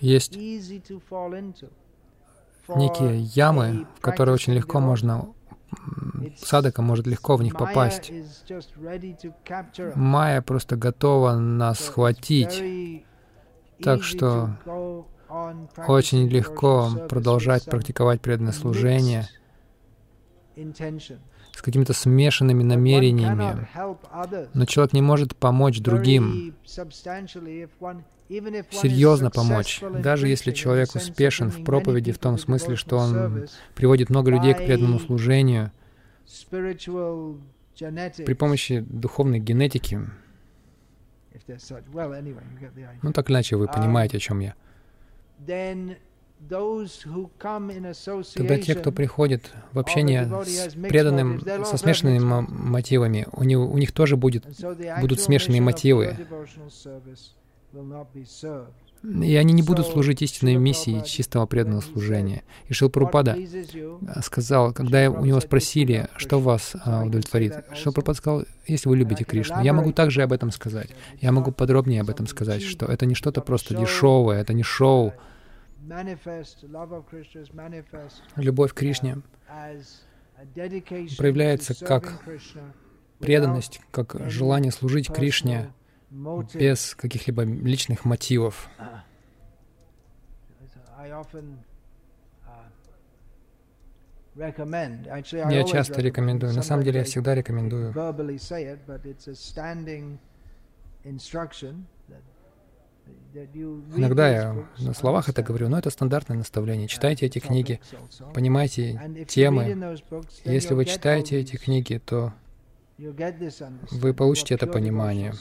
[0.00, 0.36] есть
[2.76, 5.32] некие ямы, в которые очень легко можно
[6.36, 8.12] садака может легко в них попасть.
[9.94, 13.04] Майя просто готова нас схватить.
[13.82, 14.56] Так что
[15.86, 19.28] очень легко продолжать практиковать преданное служение
[21.58, 23.66] с какими-то смешанными намерениями.
[24.54, 26.54] Но человек не может помочь другим,
[28.28, 34.30] серьезно помочь, даже если человек успешен в проповеди в том смысле, что он приводит много
[34.30, 35.72] людей к преданному служению
[36.40, 40.00] при помощи духовной генетики.
[43.02, 44.54] Ну, так иначе вы понимаете, о чем я.
[48.34, 53.92] Тогда те, кто приходит в общение с преданным, со смешанными мотивами, у, него, у них
[53.92, 54.44] тоже будет,
[55.00, 56.16] будут смешанные мотивы.
[59.02, 62.42] И они не будут служить истинной миссии чистого преданного служения.
[62.66, 63.36] И Шилпрупада
[64.24, 69.62] сказал, когда у него спросили, что вас а, удовлетворит, Шилпрупада сказал, если вы любите Кришну,
[69.62, 70.90] я могу также об этом сказать.
[71.20, 75.12] Я могу подробнее об этом сказать, что это не что-то просто дешевое, это не шоу.
[78.36, 79.22] Любовь к Кришне
[81.16, 82.22] проявляется как
[83.18, 85.72] преданность, как желание служить Кришне,
[86.54, 88.68] без каких-либо личных мотивов.
[94.34, 97.92] Я часто рекомендую, на самом деле я всегда рекомендую
[103.96, 106.88] Иногда я на словах это говорю, но это стандартное наставление.
[106.88, 107.80] Читайте эти книги,
[108.34, 109.96] понимайте темы.
[110.44, 112.32] Если вы читаете эти книги, то
[112.98, 115.34] вы получите это понимание.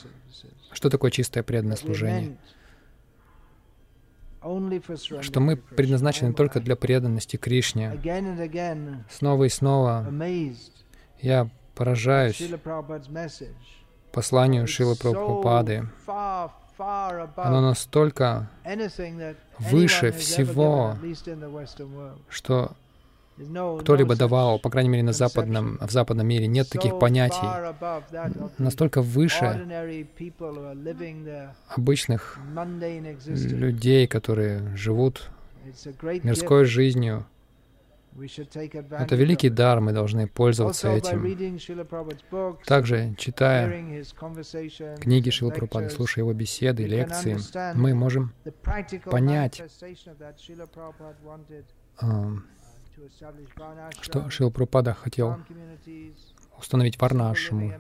[0.72, 2.38] Что такое чистое преданное служение?
[5.22, 8.00] Что мы предназначены только для преданности Кришне.
[9.10, 10.08] Снова и снова
[11.20, 12.42] я поражаюсь
[14.14, 15.88] посланию Шилы Прабхупады.
[16.78, 18.50] Оно настолько
[19.60, 20.98] выше всего,
[22.30, 22.72] что
[23.80, 27.48] кто-либо давал, по крайней мере, на западном, в западном мире, нет таких понятий,
[28.58, 29.68] настолько выше
[31.70, 32.40] обычных
[33.26, 35.30] людей, которые живут
[36.24, 37.26] мирской жизнью.
[38.20, 41.24] Это великий дар, мы должны пользоваться этим.
[42.66, 44.04] Также, читая
[45.00, 47.38] книги Шила Прабхупады, слушая его беседы, лекции,
[47.76, 48.34] мы можем
[49.06, 49.62] понять,
[54.02, 54.52] что Шил
[54.96, 55.38] хотел
[56.58, 57.74] установить варнашему,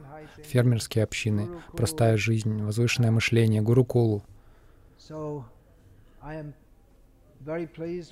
[0.43, 4.23] фермерские общины, простая жизнь, возвышенное мышление, гурукулу.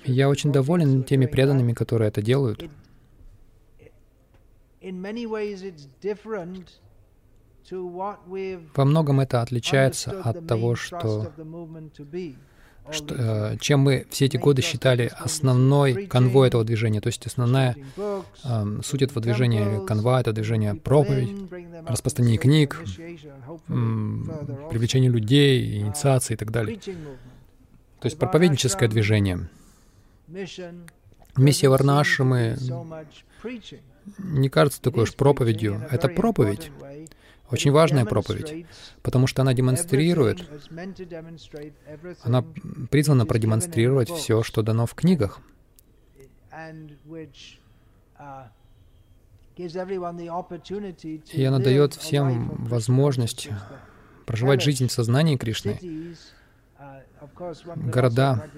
[0.04, 2.62] Я очень доволен теми преданными, которые это делают.
[7.70, 11.32] Во многом это отличается от того, что
[12.90, 17.00] что, э, чем мы все эти годы считали основной конвой этого движения.
[17.00, 21.30] То есть основная э, суть этого движения, канва— это движение проповедь,
[21.86, 23.72] распространение книг, э,
[24.70, 26.78] привлечение людей, инициации и так далее.
[28.00, 29.48] То есть проповедническое движение.
[31.36, 32.56] Миссия Варнашимы
[34.18, 35.86] не кажется такой уж проповедью.
[35.90, 36.70] Это проповедь
[37.50, 38.66] Очень важная проповедь,
[39.02, 40.48] потому что она демонстрирует,
[42.22, 42.44] она
[42.90, 45.40] призвана продемонстрировать все, что дано в книгах,
[51.32, 53.48] и она дает всем возможность
[54.26, 55.78] проживать жизнь в сознании Кришны.
[57.76, 58.48] Города,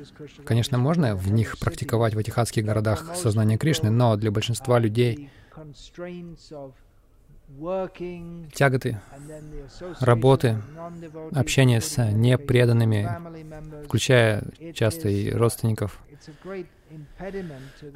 [0.45, 5.31] конечно, можно в них практиковать, в этих адских городах сознание Кришны, но для большинства людей
[8.53, 9.01] тяготы,
[10.01, 10.61] работы,
[11.33, 13.09] общение с непреданными,
[13.85, 14.45] включая
[14.75, 16.03] часто и родственников,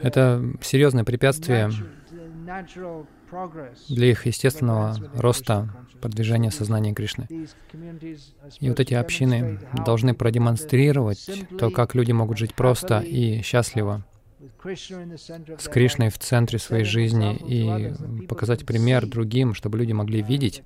[0.01, 1.71] это серьезное препятствие
[3.89, 5.69] для их естественного роста,
[6.01, 7.29] продвижения сознания Кришны.
[8.61, 14.05] И вот эти общины должны продемонстрировать то, как люди могут жить просто и счастливо,
[14.65, 20.63] с Кришной в центре своей жизни и показать пример другим, чтобы люди могли видеть,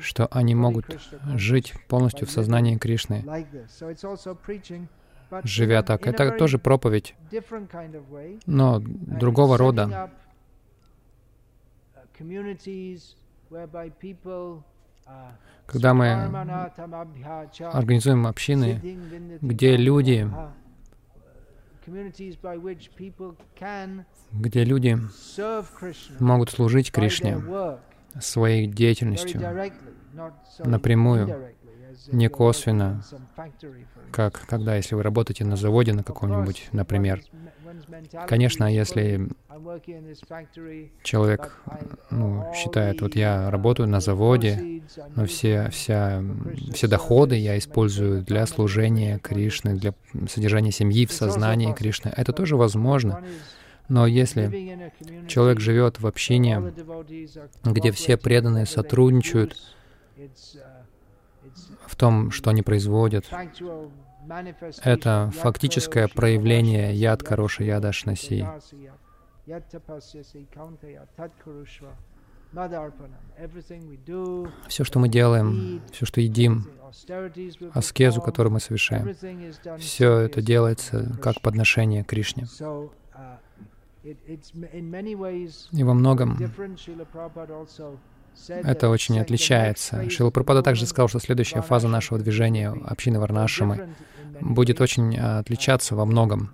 [0.00, 0.86] что они могут
[1.34, 3.24] жить полностью в сознании Кришны,
[5.42, 6.06] живя так.
[6.06, 7.14] Это тоже проповедь,
[8.46, 10.10] но другого рода.
[15.66, 16.12] Когда мы
[17.72, 18.80] организуем общины,
[19.40, 20.28] где люди
[24.32, 24.98] где люди
[26.18, 27.42] могут служить Кришне
[28.20, 29.40] своей деятельностью
[30.64, 31.52] напрямую,
[32.10, 33.02] не косвенно,
[34.12, 37.22] как когда, если вы работаете на заводе на каком-нибудь, например.
[38.26, 39.28] Конечно, если
[41.02, 41.60] человек
[42.10, 44.82] ну, считает, вот я работаю на заводе,
[45.14, 46.22] но все, вся,
[46.72, 49.94] все доходы я использую для служения Кришны, для
[50.28, 53.22] содержания семьи в сознании Кришны, это тоже возможно.
[53.88, 54.90] Но если
[55.28, 56.72] человек живет в общине,
[57.64, 59.56] где все преданные сотрудничают
[61.86, 63.26] в том, что они производят,
[64.82, 68.46] это фактическое проявление яд Кароши Ядашнаси.
[74.68, 76.68] Все, что мы делаем, все, что едим,
[77.72, 79.14] аскезу, которую мы совершаем,
[79.78, 82.46] все это делается как подношение Кришне.
[85.72, 86.36] И во многом
[88.48, 90.08] это очень отличается.
[90.10, 93.88] Шила Пропада также сказал, что следующая фаза нашего движения общины Варнашамы
[94.40, 96.50] будет очень отличаться во многом.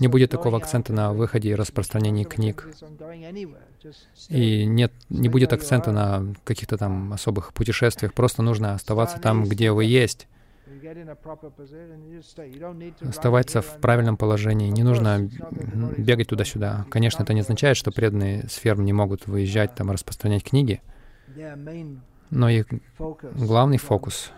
[0.00, 2.68] Не будет такого акцента на выходе и распространении книг.
[4.28, 8.14] И нет, не будет акцента на каких-то там особых путешествиях.
[8.14, 10.26] Просто нужно оставаться там, где вы есть.
[13.08, 14.70] Оставаться в правильном положении.
[14.70, 15.28] Не нужно
[15.98, 16.86] бегать туда-сюда.
[16.90, 20.80] Конечно, это не означает, что преданные с ферм не могут выезжать, там, распространять книги.
[22.30, 22.66] Но их
[23.34, 24.32] главный фокус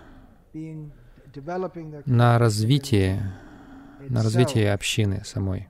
[2.06, 3.20] на развитии,
[4.08, 5.68] на развитии общины самой.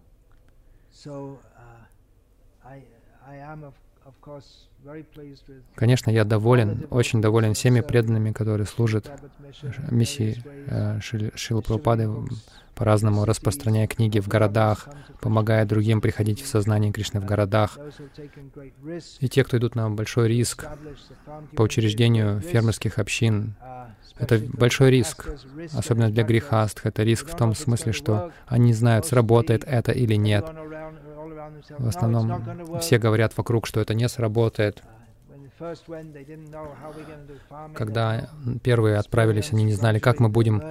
[5.75, 9.11] Конечно, я доволен, очень доволен всеми преданными, которые служат
[9.91, 11.01] миссии э,
[11.49, 12.09] Прабхупады,
[12.77, 14.89] по-разному распространяя книги в городах,
[15.21, 17.79] помогая другим приходить в сознание Кришны в городах.
[19.21, 20.67] И те, кто идут на большой риск
[21.57, 23.55] по учреждению фермерских общин,
[24.19, 25.27] это большой риск,
[25.73, 26.87] особенно для грехастх.
[26.87, 30.47] Это риск в том смысле, что они не знают, сработает это или нет.
[31.79, 34.83] В основном все говорят вокруг, что это не сработает.
[37.75, 38.29] Когда
[38.63, 40.63] первые отправились, они не знали, как мы будем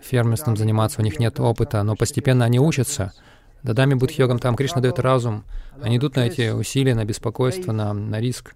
[0.00, 3.12] фермерством заниматься, у них нет опыта, но постепенно они учатся.
[3.62, 5.44] Дадами Будхьогам там Кришна дает разум.
[5.80, 8.54] Они идут на эти усилия, на беспокойство, на, на риск.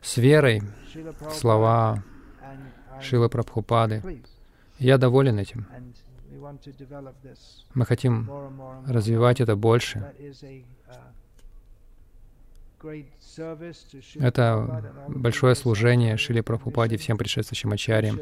[0.00, 0.62] С верой
[1.38, 2.02] слова
[3.02, 4.22] Шила Прабхупады.
[4.78, 5.66] Я доволен этим.
[7.74, 8.30] Мы хотим
[8.86, 10.12] развивать это больше.
[14.20, 18.20] Это большое служение Шили Прабхупаде всем предшествующим ачарьям.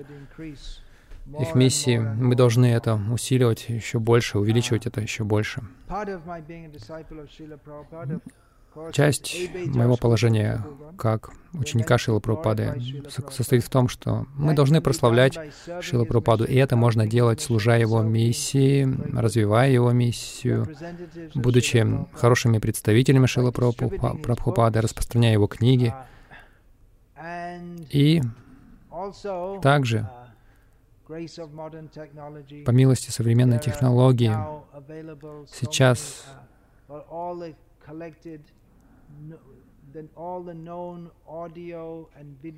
[1.40, 5.62] Их миссии, мы должны это усиливать еще больше, увеличивать это еще больше.
[8.92, 9.34] Часть
[9.66, 10.64] моего положения
[10.98, 15.38] как ученика Шила Прабхупады состоит в том, что мы должны прославлять
[15.80, 20.66] Шила Прабхупаду, и это можно делать, служа его миссии, развивая его миссию,
[21.34, 25.94] будучи хорошими представителями Шила Прабхупады, распространяя его книги.
[27.90, 28.22] И
[29.62, 30.08] также
[31.06, 34.34] по милости современной технологии
[35.52, 36.24] сейчас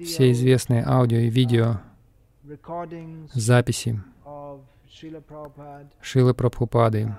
[0.04, 1.80] все известные аудио и видео
[3.32, 4.02] записи
[6.00, 7.14] Шилы Прабхупады,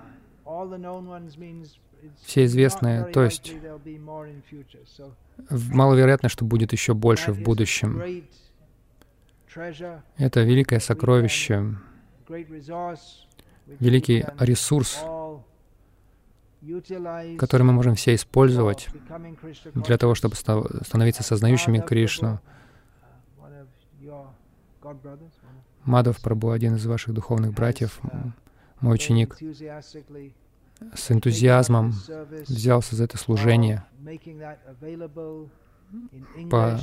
[2.22, 3.54] все известные, то есть
[5.50, 8.24] маловероятно, что будет еще больше в будущем.
[10.18, 11.76] Это великое сокровище,
[13.80, 15.04] великий ресурс,
[17.38, 18.90] который мы можем все использовать
[19.76, 22.40] для того, чтобы становиться сознающими Кришну.
[25.84, 28.00] Мадов Прабу, один из ваших духовных братьев,
[28.82, 29.38] мой ученик,
[30.94, 31.94] с энтузиазмом
[32.48, 33.84] взялся за это служение.
[36.50, 36.80] по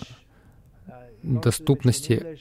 [1.23, 2.39] доступности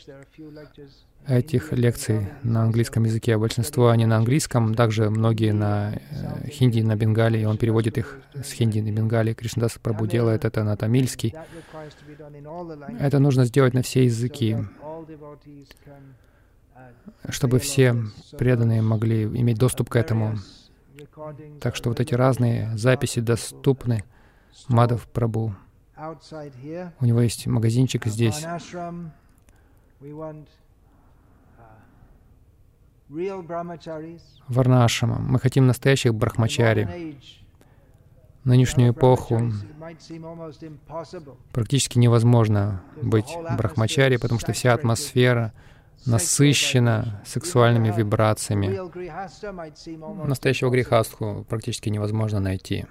[1.28, 3.38] этих лекций на английском языке.
[3.38, 8.20] Большинство они на английском, также многие на э, хинди, на бенгале, и он переводит их
[8.36, 9.34] с хинди на бенгале.
[9.34, 11.34] Кришнадас Прабу делает это на тамильский.
[13.00, 14.58] Это нужно сделать на все языки,
[17.30, 17.96] чтобы все
[18.38, 20.38] преданные могли иметь доступ к этому.
[21.60, 24.04] Так что вот эти разные записи доступны
[24.68, 25.56] Мадав Прабу.
[25.98, 28.46] У него есть магазинчик здесь.
[34.48, 35.20] Варнашама.
[35.20, 37.18] Мы хотим настоящих брахмачари.
[38.44, 39.52] Нынешнюю эпоху
[41.52, 45.54] практически невозможно быть брахмачари, потому что вся атмосфера
[46.06, 48.68] насыщена сексуальными вибрациями.
[50.28, 52.86] Настоящего грехастху практически невозможно найти.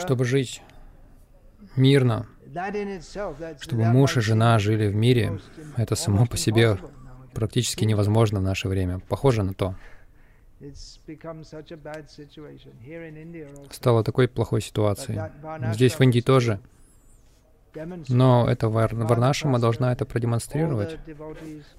[0.00, 0.62] Чтобы жить
[1.76, 2.26] мирно,
[3.60, 5.40] чтобы муж и жена жили в мире,
[5.76, 6.78] это само по себе
[7.34, 9.00] практически невозможно в наше время.
[9.08, 9.74] Похоже на то.
[13.70, 15.20] Стало такой плохой ситуацией.
[15.74, 16.60] Здесь, в Индии, тоже.
[18.08, 20.98] Но эта вар, Варнашама должна это продемонстрировать.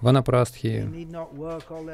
[0.02, 1.08] Ванапрастхи,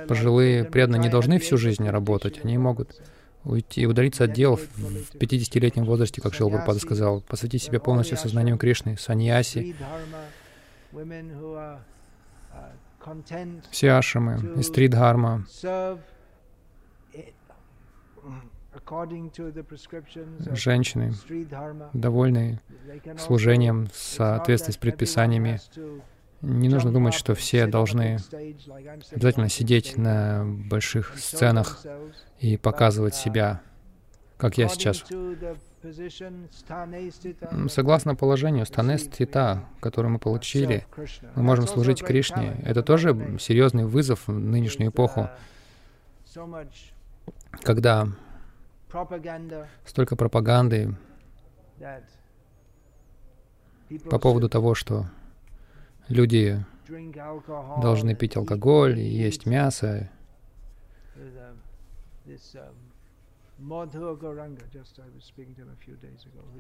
[0.08, 2.44] пожилые преданные не должны всю жизнь работать.
[2.44, 3.00] Они могут
[3.44, 8.58] уйти, удалиться от дел в 50-летнем возрасте, как Шил Прабхупада сказал, посвятить себя полностью сознанию
[8.58, 9.76] Кришны, саньяси,
[13.72, 15.46] все ашамы, истридхарма,
[20.52, 21.14] женщины,
[21.94, 22.60] довольные
[23.18, 25.60] служением в соответствии с предписаниями.
[26.42, 28.18] Не нужно думать, что все должны
[29.12, 31.86] обязательно сидеть на больших сценах
[32.40, 33.62] и показывать себя,
[34.38, 35.06] как я сейчас.
[37.70, 40.86] Согласно положению станестита, которое мы получили,
[41.36, 42.58] мы можем служить Кришне.
[42.64, 45.30] Это тоже серьезный вызов в нынешнюю эпоху,
[47.62, 48.08] когда
[49.86, 50.96] столько пропаганды
[54.10, 55.08] по поводу того, что
[56.08, 56.64] люди
[57.82, 60.10] должны пить алкоголь, есть мясо.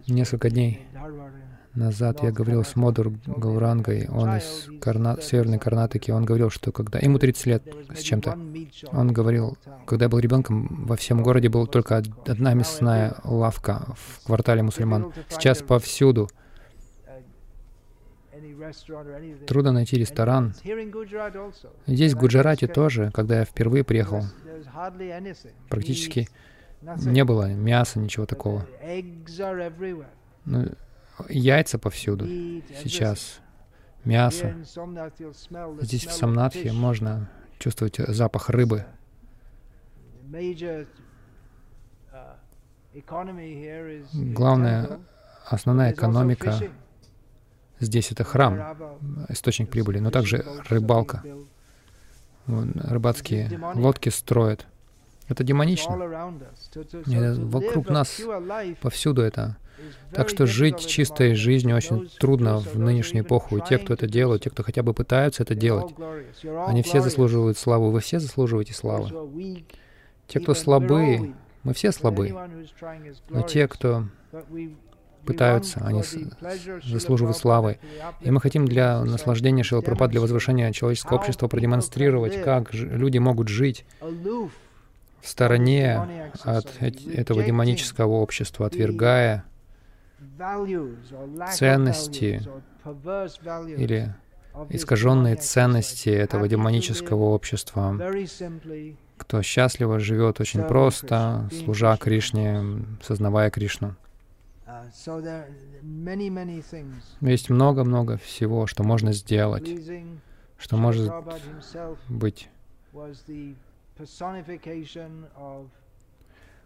[0.08, 0.88] Несколько дней
[1.74, 5.18] назад я говорил с Модур Гаурангой, он из Карна...
[5.22, 7.00] Северной Карнатики, он говорил, что когда...
[7.00, 8.40] Ему 30 лет с чем-то.
[8.94, 14.26] Он говорил, когда я был ребенком, во всем городе была только одна мясная лавка в
[14.26, 15.12] квартале мусульман.
[15.28, 16.30] Сейчас повсюду.
[19.46, 20.54] Трудно найти ресторан.
[21.86, 24.24] Здесь, в Гуджарате тоже, когда я впервые приехал,
[25.70, 26.30] практически
[27.06, 28.66] не было мяса, ничего такого.
[30.46, 30.72] Ну,
[31.30, 32.28] яйца повсюду
[32.84, 33.40] сейчас,
[34.04, 34.56] мясо.
[35.82, 37.30] Здесь, в Самнатхе, можно
[37.60, 38.86] чувствовать запах рыбы.
[44.14, 45.00] Главная,
[45.46, 46.60] основная экономика
[47.80, 48.98] здесь это храм,
[49.30, 51.24] источник прибыли, но также рыбалка.
[52.46, 54.68] Рыбацкие лодки строят.
[55.34, 56.32] Это демонично.
[57.08, 58.22] И вокруг нас
[58.82, 59.58] повсюду это.
[60.12, 63.58] Так что жить чистой жизнью очень трудно в нынешнюю эпоху.
[63.58, 65.96] И те, кто это делают, те, кто хотя бы пытаются это делать,
[66.68, 67.90] они все заслуживают славу.
[67.90, 69.66] Вы все заслуживаете славы.
[70.28, 72.36] Те, кто слабы, мы все слабы.
[73.30, 74.06] Но те, кто
[75.26, 76.04] пытаются, они
[76.84, 77.80] заслуживают славы.
[78.22, 83.84] И мы хотим для наслаждения Шилапрапад, для возвышения человеческого общества продемонстрировать, как люди могут жить
[85.24, 89.46] в стороне от этого демонического общества, отвергая
[91.54, 92.42] ценности
[93.78, 94.14] или
[94.70, 97.98] искаженные ценности этого демонического общества.
[99.18, 102.62] кто счастливо живет очень просто, служа Кришне,
[103.02, 103.96] сознавая Кришну.
[107.22, 109.70] Есть много-много всего, что можно сделать,
[110.58, 111.14] что может
[112.10, 112.50] быть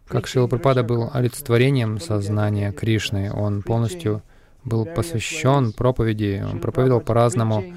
[0.07, 4.23] как Шила Прабхупада был олицетворением сознания Кришны, он полностью
[4.63, 7.73] был посвящен проповеди, он проповедовал по-разному,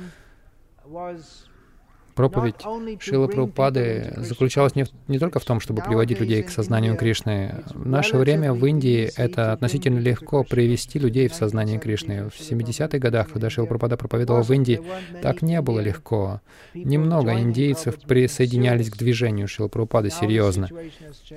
[2.20, 2.56] Проповедь
[3.00, 7.64] Шила Прабхупады заключалась не, в, не только в том, чтобы приводить людей к сознанию Кришны.
[7.72, 12.28] В наше время в Индии это относительно легко привести людей в сознание Кришны.
[12.28, 14.82] В 70-х годах, когда Шила Прабхупада проповедовал в Индии,
[15.22, 16.42] так не было легко.
[16.74, 20.68] Немного индейцев присоединялись к движению Шила Прабхупады серьезно.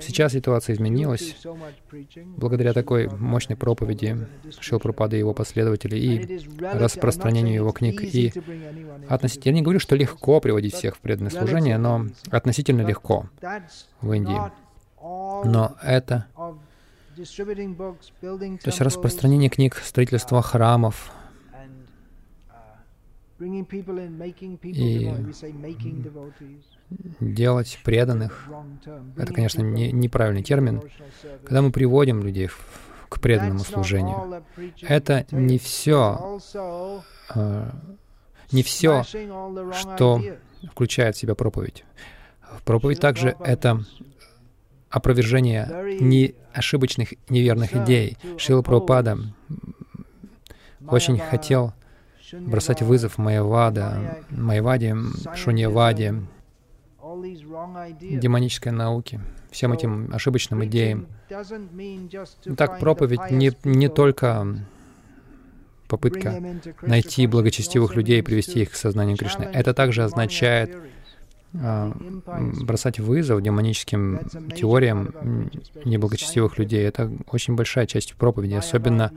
[0.02, 1.34] Сейчас ситуация изменилась
[2.36, 4.18] благодаря такой мощной проповеди
[4.60, 8.02] Шила Прабхупады и его последователей и распространению его книг.
[8.02, 8.34] И
[9.08, 13.26] относительно, я не говорю, что легко приводить приводить всех в преданное служение, но относительно легко
[14.00, 14.40] в Индии.
[15.00, 16.56] Но это, то
[17.16, 21.12] есть распространение книг, строительство храмов.
[24.62, 25.12] и
[27.20, 28.48] делать преданных,
[29.16, 30.82] это, конечно, не, неправильный термин,
[31.44, 32.48] когда мы приводим людей
[33.08, 34.44] к преданному служению.
[34.82, 36.38] Это не все,
[37.34, 37.70] э,
[38.52, 40.22] не все, что
[40.70, 41.84] включает в себя проповедь.
[42.64, 43.84] Проповедь также— это
[44.90, 48.16] опровержение не ошибочных, неверных идей.
[48.38, 49.18] Шила Прабхупада
[50.86, 51.72] очень хотел
[52.32, 54.96] бросать вызов Майявада, Майяваде,
[55.34, 56.22] Шуньяваде,
[58.00, 61.06] демонической науке, всем этим ошибочным идеям.
[62.56, 64.46] Так, проповедь не, не только
[65.88, 66.42] попытка
[66.82, 69.44] найти благочестивых людей и привести их к сознанию Кришны.
[69.44, 70.76] Это также означает
[71.60, 71.92] а,
[72.62, 75.50] бросать вызов демоническим теориям
[75.84, 76.84] неблагочестивых людей.
[76.86, 79.12] Это очень большая часть проповеди, особенно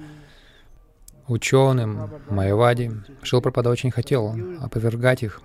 [1.28, 2.91] ученым, Майявади.
[3.24, 5.41] Шилпрапада очень хотел опровергать их.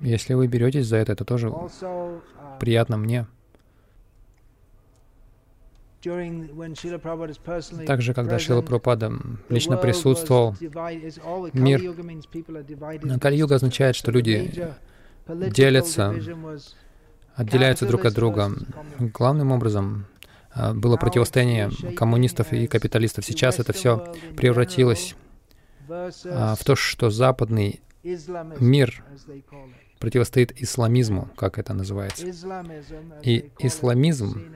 [0.00, 1.52] Если вы беретесь за это, это тоже
[2.60, 3.26] приятно мне.
[7.86, 9.12] Также, когда Шила Прабхупада
[9.48, 10.56] лично присутствовал,
[11.52, 11.80] мир
[13.20, 14.52] Кали-юга означает, что люди
[15.28, 16.14] делятся,
[17.34, 18.52] отделяются друг от друга.
[18.98, 20.06] Главным образом
[20.54, 23.24] а, было противостояние коммунистов и капиталистов.
[23.24, 25.16] Сейчас это все превратилось
[25.88, 27.80] а, в то, что западный
[28.60, 29.04] мир
[29.98, 32.26] противостоит исламизму, как это называется.
[33.22, 34.52] И исламизм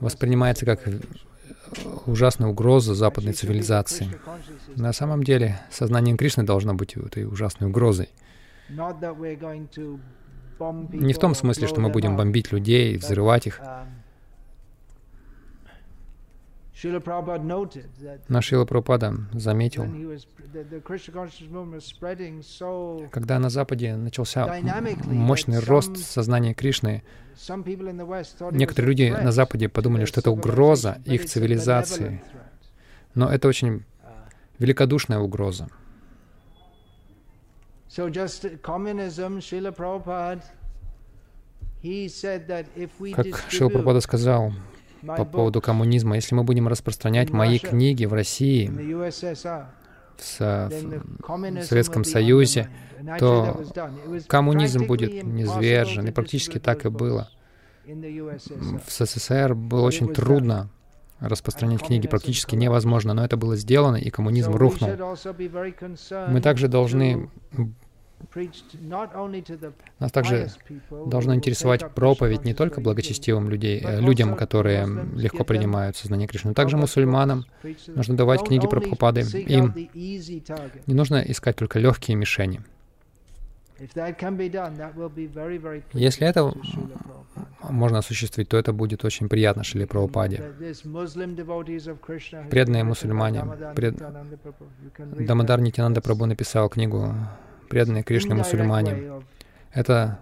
[0.00, 0.80] воспринимается как
[2.06, 4.08] ужасная угроза западной цивилизации.
[4.74, 8.08] На самом деле, сознание Кришны должно быть этой ужасной угрозой.
[8.68, 8.78] Не
[11.12, 13.86] в том смысле, что мы будем бомбить людей, взрывать их, um,
[18.28, 19.86] но Шила Прабхупада заметил,
[23.10, 24.60] когда на Западе начался
[25.06, 27.02] мощный рост сознания Кришны,
[28.50, 32.22] некоторые люди на Западе подумали, что это угроза их цивилизации.
[33.14, 33.84] Но это очень
[34.58, 35.68] великодушная угроза.
[43.14, 44.52] Как Шила Прабхупада сказал,
[45.02, 46.16] по поводу коммунизма.
[46.16, 48.68] Если мы будем распространять мои книги в России,
[50.16, 52.68] в, в Советском Союзе,
[53.18, 53.62] то
[54.26, 57.28] коммунизм будет низвержен, и практически так и было.
[57.86, 60.70] В СССР было очень трудно
[61.20, 64.90] распространять книги практически невозможно, но это было сделано, и коммунизм рухнул.
[66.28, 67.30] Мы также должны
[69.98, 70.48] нас также
[71.06, 76.54] должно интересовать проповедь не только благочестивым людей, э, людям, которые легко принимают сознание Кришны, но
[76.54, 77.44] также мусульманам.
[77.88, 79.20] Нужно давать книги про Прабхупады.
[79.20, 82.60] Им не нужно искать только легкие мишени.
[85.92, 86.52] Если это
[87.62, 90.52] можно осуществить, то это будет очень приятно Шили Прабхупаде.
[92.50, 93.44] Преданные мусульмане,
[93.74, 94.02] пред...
[94.98, 97.14] Дамадар Нитянанда Прабhu написал книгу
[97.66, 99.22] преданные Кришне мусульмане.
[99.72, 100.18] Это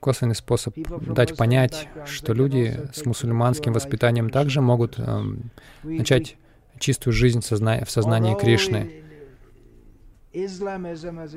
[0.00, 0.74] косвенный способ
[1.14, 5.22] дать понять, что люди с мусульманским воспитанием также могут э,
[5.82, 6.36] начать
[6.78, 9.04] чистую жизнь созна в сознании Кришны.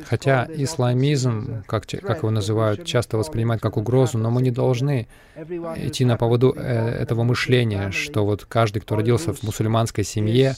[0.05, 6.05] Хотя исламизм, как, как его называют, часто воспринимают как угрозу, но мы не должны идти
[6.05, 10.53] на поводу э, этого мышления, что вот каждый, кто родился в мусульманской семье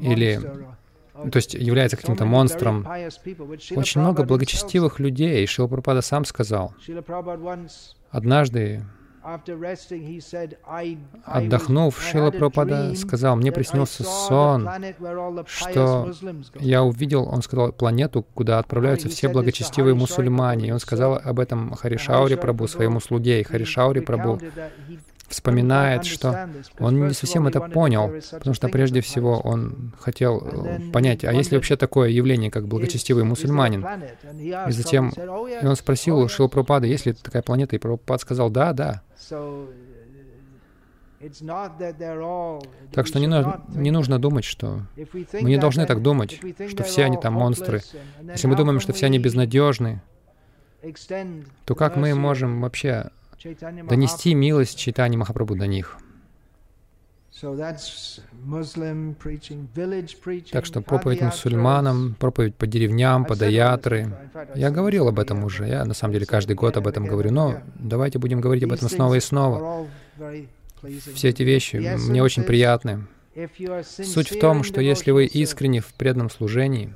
[0.00, 0.40] или
[1.30, 2.86] то есть является каким-то монстром.
[3.76, 6.74] Очень много благочестивых людей, Шила Прабхупада сам сказал.
[8.10, 8.82] Однажды
[11.24, 14.68] Отдохнув, Шила Прабхупада сказал, мне приснился сон,
[15.46, 16.10] что
[16.58, 20.68] я увидел, он сказал, планету, куда отправляются все благочестивые мусульмане.
[20.68, 23.40] И он сказал об этом Харишаури Прабу, своему слуге.
[23.40, 24.40] И Харишаури Прабу
[25.30, 31.24] вспоминает, что он не совсем это понял, потому что прежде всего он хотел э, понять,
[31.24, 33.86] а есть ли вообще такое явление, как благочестивый мусульманин?
[34.34, 38.72] И затем и он спросил у Шилпрапада, есть ли такая планета, и Прабхупад сказал, да,
[38.72, 39.02] да.
[42.92, 44.80] Так что не, нужно, не нужно думать, что...
[45.34, 47.82] Мы не должны так думать, что все они там монстры.
[48.22, 50.00] Если мы думаем, что все они безнадежны,
[51.66, 53.10] то как мы можем вообще
[53.42, 55.98] донести милость Чайтани Махапрабху до них?
[60.50, 64.12] Так что проповедь мусульманам, проповедь по деревням, по даятры.
[64.54, 67.60] Я говорил об этом уже, я на самом деле каждый год об этом говорю, но
[67.76, 69.86] давайте будем говорить об этом снова и снова.
[71.14, 73.06] Все эти вещи мне очень приятны.
[73.84, 76.92] Суть в том, что если вы искренне в преданном служении,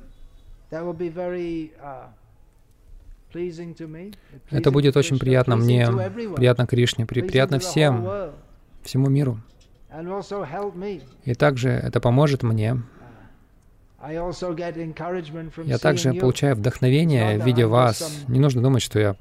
[4.51, 5.87] это будет очень приятно мне,
[6.35, 8.07] приятно Кришне, приятно всем,
[8.83, 9.39] всему миру.
[11.23, 12.81] И также это поможет мне.
[15.63, 18.23] Я также получаю вдохновение в виде вас.
[18.27, 19.15] Не нужно думать, что я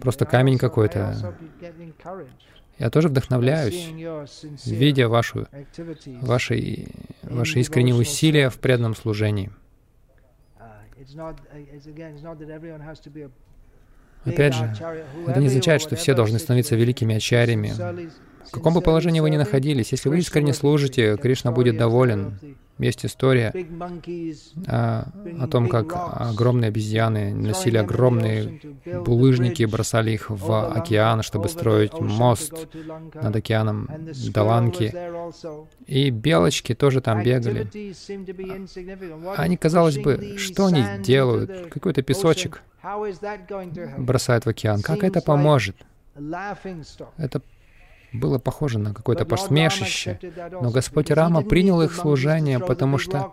[0.00, 1.34] просто камень какой-то.
[2.78, 3.88] Я тоже вдохновляюсь,
[4.66, 5.46] видя вашу,
[6.20, 6.88] ваши,
[7.22, 9.50] ваши искренние усилия в преданном служении.
[14.24, 14.64] Опять же,
[15.26, 17.72] это не означает, что все должны становиться великими ачарями.
[18.46, 22.38] В каком бы положении вы ни находились, если вы искренне служите, Кришна будет доволен.
[22.78, 23.54] Есть история
[24.66, 25.08] о,
[25.40, 28.60] о том, как огромные обезьяны носили огромные
[29.02, 32.52] булыжники, бросали их в океан, чтобы строить мост
[33.14, 33.88] над океаном
[34.28, 34.94] Даланки.
[35.86, 37.66] И белочки тоже там бегали.
[39.36, 41.68] Они, казалось бы, что они делают?
[41.70, 42.62] Какой-то песочек
[43.96, 44.82] бросают в океан.
[44.82, 45.76] Как это поможет?
[47.16, 47.40] Это
[48.12, 50.18] было похоже на какое-то посмешище.
[50.50, 53.32] Но Господь Рама принял их служение, потому что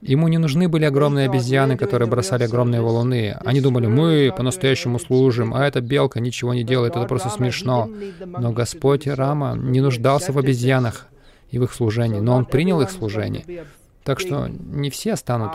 [0.00, 3.36] ему не нужны были огромные обезьяны, которые бросали огромные валуны.
[3.44, 7.88] Они думали, мы по-настоящему служим, а эта белка ничего не делает, это просто смешно.
[8.24, 11.06] Но Господь Рама не нуждался в обезьянах
[11.50, 13.64] и в их служении, но Он принял их служение.
[14.08, 15.52] Так что не все станут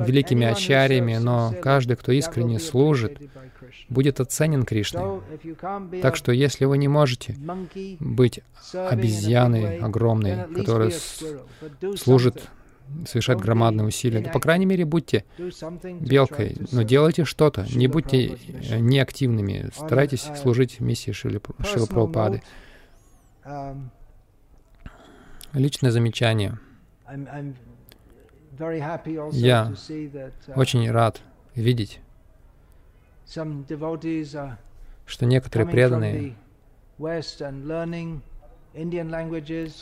[0.00, 3.16] великими ачарьями, но каждый, кто искренне служит,
[3.88, 5.20] будет оценен Кришной.
[6.02, 7.36] Так что если вы не можете
[8.00, 8.40] быть
[8.72, 10.90] обезьяной огромной, которая
[11.96, 12.48] служит
[13.06, 15.24] совершать громадные усилия, то, по крайней мере, будьте
[16.00, 18.36] белкой, но делайте что-то, не будьте
[18.80, 22.42] неактивными, старайтесь служить миссии Шилы Прабхупады.
[25.52, 26.58] Личное замечание.
[29.32, 29.72] Я
[30.54, 31.20] очень рад
[31.54, 32.00] видеть,
[35.06, 36.34] что некоторые преданные,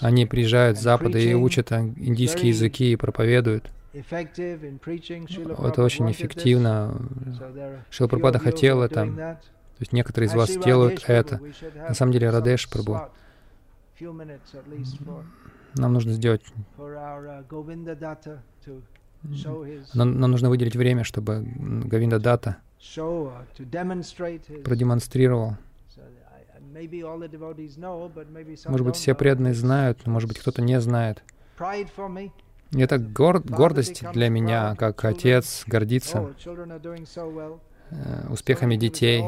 [0.01, 3.71] они приезжают с Запада и учат индийские языки и проповедуют.
[3.93, 7.01] Это очень эффективно.
[7.91, 9.07] Шилпрапада хотел это.
[9.07, 11.41] То есть некоторые из вас делают это.
[11.75, 13.01] На самом деле, Радеш Прабу
[15.75, 16.43] нам нужно сделать...
[19.95, 22.59] Нам, нам нужно выделить время, чтобы Гавинда Дата
[24.65, 25.57] продемонстрировал.
[28.67, 31.23] Может быть, все преданные знают, но, может быть, кто-то не знает.
[32.71, 36.35] И это гор гордость для меня, как отец, гордиться
[37.91, 39.25] э, успехами детей.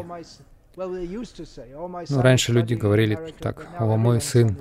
[0.76, 4.58] Ну, раньше люди говорили так, «О, мой сын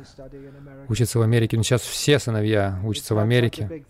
[0.87, 1.57] учится в Америке».
[1.57, 3.83] Но сейчас все сыновья учатся в Америке.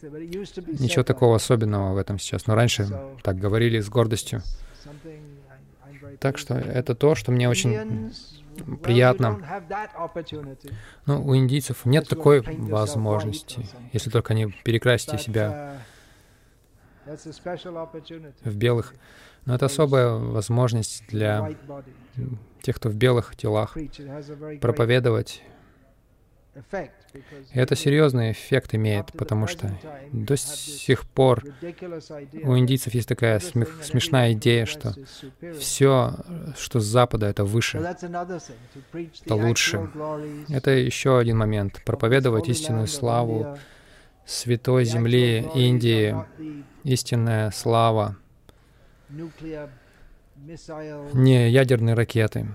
[0.80, 2.47] Ничего такого особенного в этом сейчас.
[2.47, 2.88] Но раньше
[3.21, 4.41] так говорили с гордостью.
[6.19, 8.11] Так что это то, что мне очень
[8.82, 9.39] приятно.
[11.05, 15.78] Но у индийцев нет такой возможности, если только они перекрасите себя
[18.43, 18.95] в белых.
[19.45, 21.55] Но это особая возможность для
[22.61, 23.77] тех, кто в белых телах,
[24.59, 25.43] проповедовать.
[27.53, 29.77] И это серьезный эффект имеет, потому что
[30.11, 31.43] до сих пор
[32.43, 34.95] у индийцев есть такая смешная идея, что
[35.59, 36.15] все,
[36.57, 39.89] что с Запада, это выше, это лучше.
[40.49, 41.81] Это еще один момент.
[41.85, 43.57] Проповедовать истинную славу,
[44.25, 46.15] святой земли Индии,
[46.83, 48.17] истинная слава,
[51.13, 52.47] не ядерные ракеты,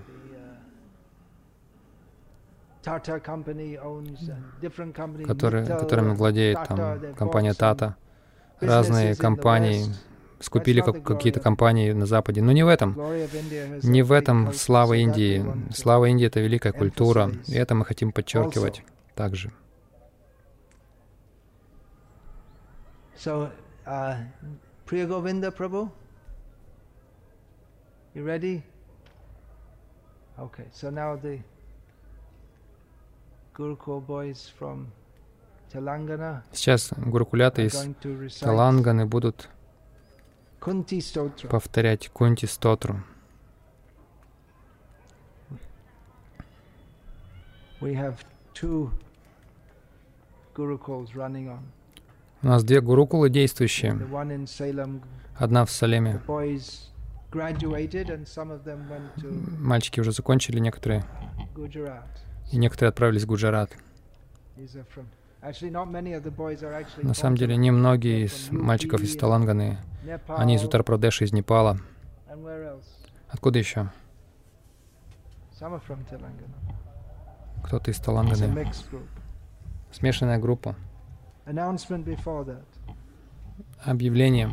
[5.25, 7.95] которые, которыми владеет там, компания Тата,
[8.59, 9.85] разные компании,
[10.39, 12.41] скупили как, какие-то компании на Западе.
[12.41, 12.97] Но не в этом.
[13.83, 15.45] Не в этом слава Индии.
[15.73, 18.83] Слава Индии— это великая культура, и это мы хотим подчеркивать
[19.15, 19.51] также.
[23.23, 23.51] So,
[23.85, 24.15] uh,
[24.87, 25.91] Priya Govinda Prabhu,
[28.13, 28.63] you ready?
[30.39, 31.39] Okay, so now the
[33.53, 34.87] Gurukul boys from
[35.71, 37.73] Telangana Сейчас гурукулята из
[38.39, 39.49] Таланганы будут
[41.49, 42.99] повторять Кунти Стотру.
[47.81, 48.91] We have two
[50.53, 51.61] gurukuls running on.
[52.43, 53.99] У нас две гурукулы действующие.
[55.35, 56.19] Одна в Салеме.
[59.59, 61.03] Мальчики уже закончили некоторые.
[62.51, 63.71] И некоторые отправились в Гуджарат.
[67.01, 69.77] На самом деле, немногие из мальчиков из Таланганы.
[70.27, 71.77] Они из Утар-Прадеша, из Непала.
[73.29, 73.89] Откуда еще?
[77.63, 78.67] Кто-то из Таланганы.
[79.91, 80.75] Смешанная группа.
[83.83, 84.49] Объявление.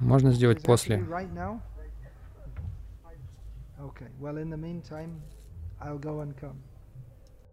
[0.00, 0.98] Можно сделать после.
[3.80, 4.10] Okay.
[4.18, 5.22] Well, in the meantime,
[5.80, 6.56] I'll go and come.